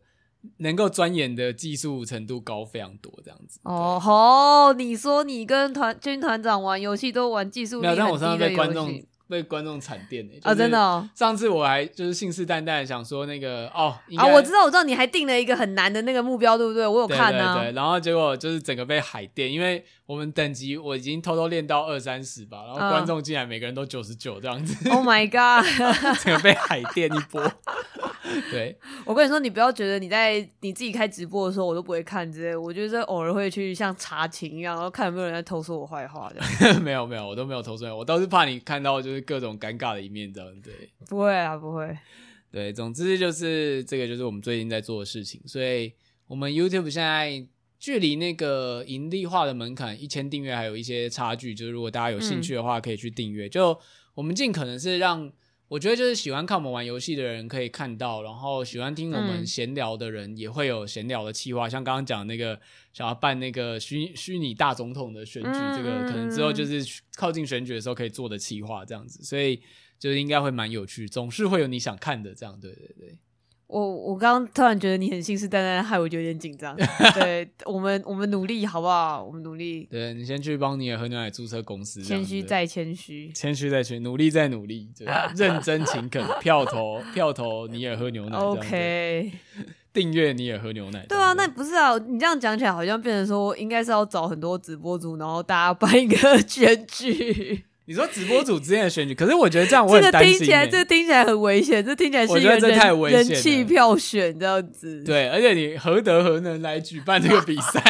[0.58, 3.62] 能够钻研的技术程度高非常多，这样子。
[3.64, 7.80] 哦吼，你说你跟团军团长玩游戏都玩技术？
[7.80, 9.02] 没有，但我上次被观众。
[9.30, 10.40] 被观众惨电呢、欸！
[10.40, 11.08] 啊、哦，真的哦！
[11.14, 16.88] 上次我还就是信誓旦旦想说那个哦啊，我知道，我知道，你还定了一个很难的那个目标，对不对？
[16.88, 17.54] 我有看呢、啊。
[17.54, 24.90] 对，对，对，然后结果就是整个被海电，因为我们等级我已经偷偷练到二三十吧，然后观众竟然每个人都九十九这样子。
[24.90, 25.64] Oh my god！
[26.24, 27.40] 整个被海电一波。
[28.52, 36.42] 对，我跟你说，你不要觉得你在你自己开直播的时候我都不会看之类，我觉得偶尔会去像查勤一样，然后看有没有人在偷说我坏话的。
[36.82, 40.62] 没有没有，我都没有偷说，我倒是怕你看到就是各种尴尬的一面这样。
[40.62, 40.74] 对，
[41.08, 41.98] 不会啊，不会。
[42.52, 45.94] 对，总之就是这个就是我们最近在做的事情，所以
[46.28, 47.46] 我们 YouTube 现在
[47.78, 53.48] 距离那个盈利化的门槛一千订阅还有一些差距，就是如果大家有兴趣的话，可以去订阅。
[53.48, 53.80] 嗯、就
[54.16, 55.32] 我们尽可能是让。
[55.70, 62.60] 我觉得就是喜欢看我们玩游戏的人可以看到，然后喜欢听我们闲聊的人也会有闲聊的企划，嗯、像刚刚讲那个
[62.92, 69.62] 想要办那个虚虚拟大总统的选举，嗯、这个可能之后就是靠近选举的时候可以做的企划这样子，所以
[70.00, 73.16] 就是应该会蛮有趣，总是会有你想看的这样，对对对。
[73.70, 76.76] 我我刚刚突然觉得你很信誓旦旦，害我就有点紧张。
[77.14, 79.24] 对我们，我们努力好不好？
[79.24, 79.88] 我们努力。
[79.92, 82.02] 对，你先去帮尼尔喝牛奶注册公司。
[82.02, 84.90] 谦虚再谦虚，谦虚再谦虚，努力再努力，
[85.38, 88.36] 认真勤恳，票投票投你也喝牛奶。
[88.38, 89.32] OK，
[89.94, 91.06] 订阅你也喝牛奶。
[91.08, 91.96] 对啊，那不是啊？
[92.00, 97.66] 你这样讲起来，好像变成说，应该是要找很多直播主，然后大家办一个 选举。
[97.90, 100.38] 你说直播组之间的选举，可是我觉得这样我很担心、欸。
[100.38, 105.04] 这个听起来，这个听起来很危险，这听起来是一个人人气票选这样子。
[105.04, 107.82] 对，而且你何德何能来举办这个比赛？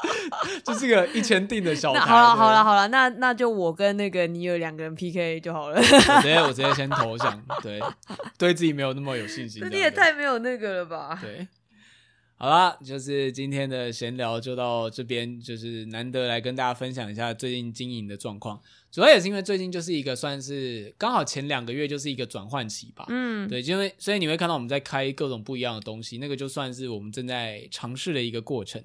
[0.62, 2.00] 就是个一千定的小台。
[2.00, 5.78] 好了好了好了，那那就我跟那个你有两个人 PK 就好了。
[5.78, 7.80] 我直接我直接先投降，对，
[8.36, 9.62] 对自己没有那么有信心。
[9.62, 11.18] 那你也太没有那个了吧？
[11.18, 11.48] 对。
[12.36, 18.60] 好啦，就是今天的闲聊就到这边，就是难得来跟大家分享一下最近经营的状况。
[18.90, 28.82] 主要也是因为最近就是一个算是刚好前两个月就是一个转换期吧，嗯，对，因为所以你会看到我们在开各种不一样的东西，那个就算是我们正在尝试的一个过程。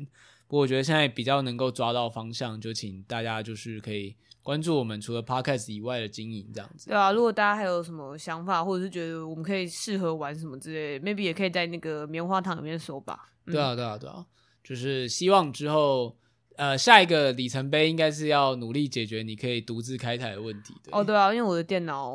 [0.47, 6.87] 不过我觉得现在比较能够抓到方向，就请大家就是可以关注我们除了 Podcast 以外的经营这样子。
[6.87, 13.27] 对啊，如果大家还有什么想法，或者是觉得我们可以适合玩什么之类的，maybe 也可以在那个棉花糖里面说吧。
[13.47, 14.23] 对啊，对啊，对啊，
[14.63, 16.15] 就是希望之后，
[16.57, 20.73] 呃，下一个里程碑应该是要努力解决你可以独自开台的问题。
[20.83, 20.89] 的。
[20.91, 22.11] 哦，对啊，因为我的电脑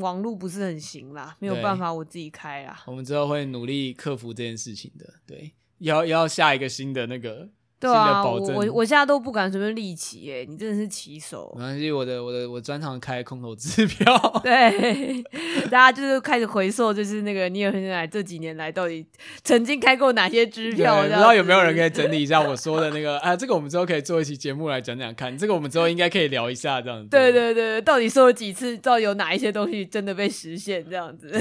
[0.00, 2.82] 网络不是很行啦，没有办法我自己开啦。
[2.86, 5.14] 我们之后会努力克服这件事情的。
[5.26, 7.48] 对，要要下一个新的那个。
[7.82, 11.52] 对啊，我我我现在都不敢随便立旗耶，你真的是旗手。
[11.56, 14.16] 没关系，我的我的我专长开空头支票。
[14.44, 15.20] 对，
[15.64, 19.04] 大家就是开始回溯，就是那个尼尔喝牛奶这几年来到底
[19.42, 21.02] 曾经开过哪些支票？
[21.02, 23.34] 不知道有没有人可以整理一下我说的那个啊？
[23.34, 27.08] 这个我们之后可以做一期节目来讲讲看，这个我们之后应该可以聊一下这样子。
[27.08, 28.78] 对对对，到底说了几次？
[28.78, 31.32] 到底有哪一些东西真的被实现这样子？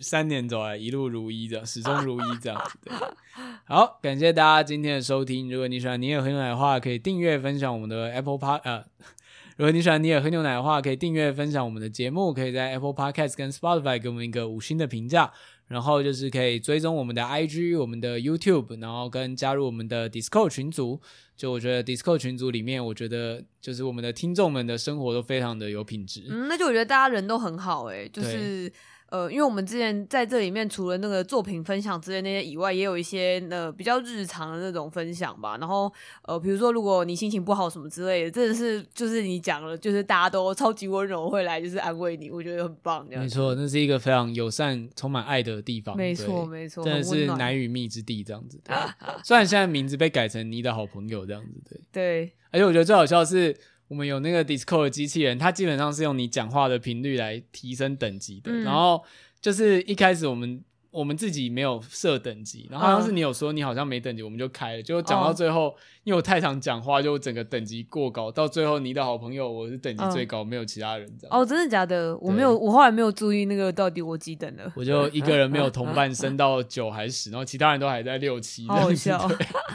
[0.00, 2.90] 三年走来一路如一这样，始终如一这样子。
[3.34, 5.50] 对， 好，感谢大家今天的收听。
[5.50, 8.84] 如果你喜欢你也喝牛奶的话，可以订阅分享我们的 Apple Pod 呃，
[9.56, 15.32] 如果你喜欢你也喝牛奶的话，可以订阅分享我们的节目，可以在 Apple Podcast 跟 Spotify 给我们一个五星的评价，
[15.68, 21.00] 然后就是可以追踪我们的 IG、我们的 YouTube，然后跟加入我们的 Discord 群组。
[21.34, 26.22] 就我觉得 Discord 群组里面，我觉得就是我们的听众们的生活都非常的有品质。
[26.28, 28.70] 嗯，那就我觉得大家人都很好诶、欸，就是。
[29.12, 35.58] 呃，因为我们之前在这里面除了那个作品分享之类那些以外，也有一些呃比较日常的那种分享吧。
[35.58, 35.92] 然后
[36.22, 43.06] 呃，比如说如果你心情不好什么之类的，真的是就是你讲了，就是大家都 超级温柔会来就是安慰你，我觉得很棒。
[43.06, 45.94] 没错，那是一个非常友善、充满爱的地方。
[45.94, 48.58] 没错，没错，真的是难与蜜之地这样子。
[48.64, 48.74] 对，
[49.22, 52.30] 虽然现在名字被改成你的好朋友这样子，对。
[52.32, 53.54] 对，而且我觉得最好笑的是。
[53.92, 58.50] 我们有那个 Discord 的机器人，它基本上是用你讲话的频率来提升等级的。
[58.50, 59.04] 嗯、然后
[59.38, 64.82] 就是一开始我们我们自己没有设等级，然后好像是你有说你好像没等级，我们就开了。
[64.82, 65.74] 就讲到最后，哦、
[66.04, 71.36] 因为我太常讲话，就整个等级过高，到最后你的好朋友我是等级最高，哦、没有其他人这样。
[71.36, 72.16] 哦，真的假的？
[72.18, 74.70] 我没有，我后来没有注意那个到底我几等了。
[74.76, 78.68] 我就一个人没有同伴升到九还是十，然后其他人都还在六七。
[78.68, 79.30] 好好笑。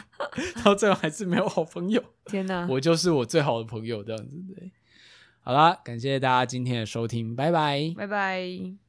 [0.62, 2.00] 到最后还是没有好朋友。
[2.26, 2.64] 天哪！
[2.70, 4.70] 我就是我最好的朋友这样子对。
[5.40, 8.87] 好啦，感谢大家今天的收听，拜拜，拜拜。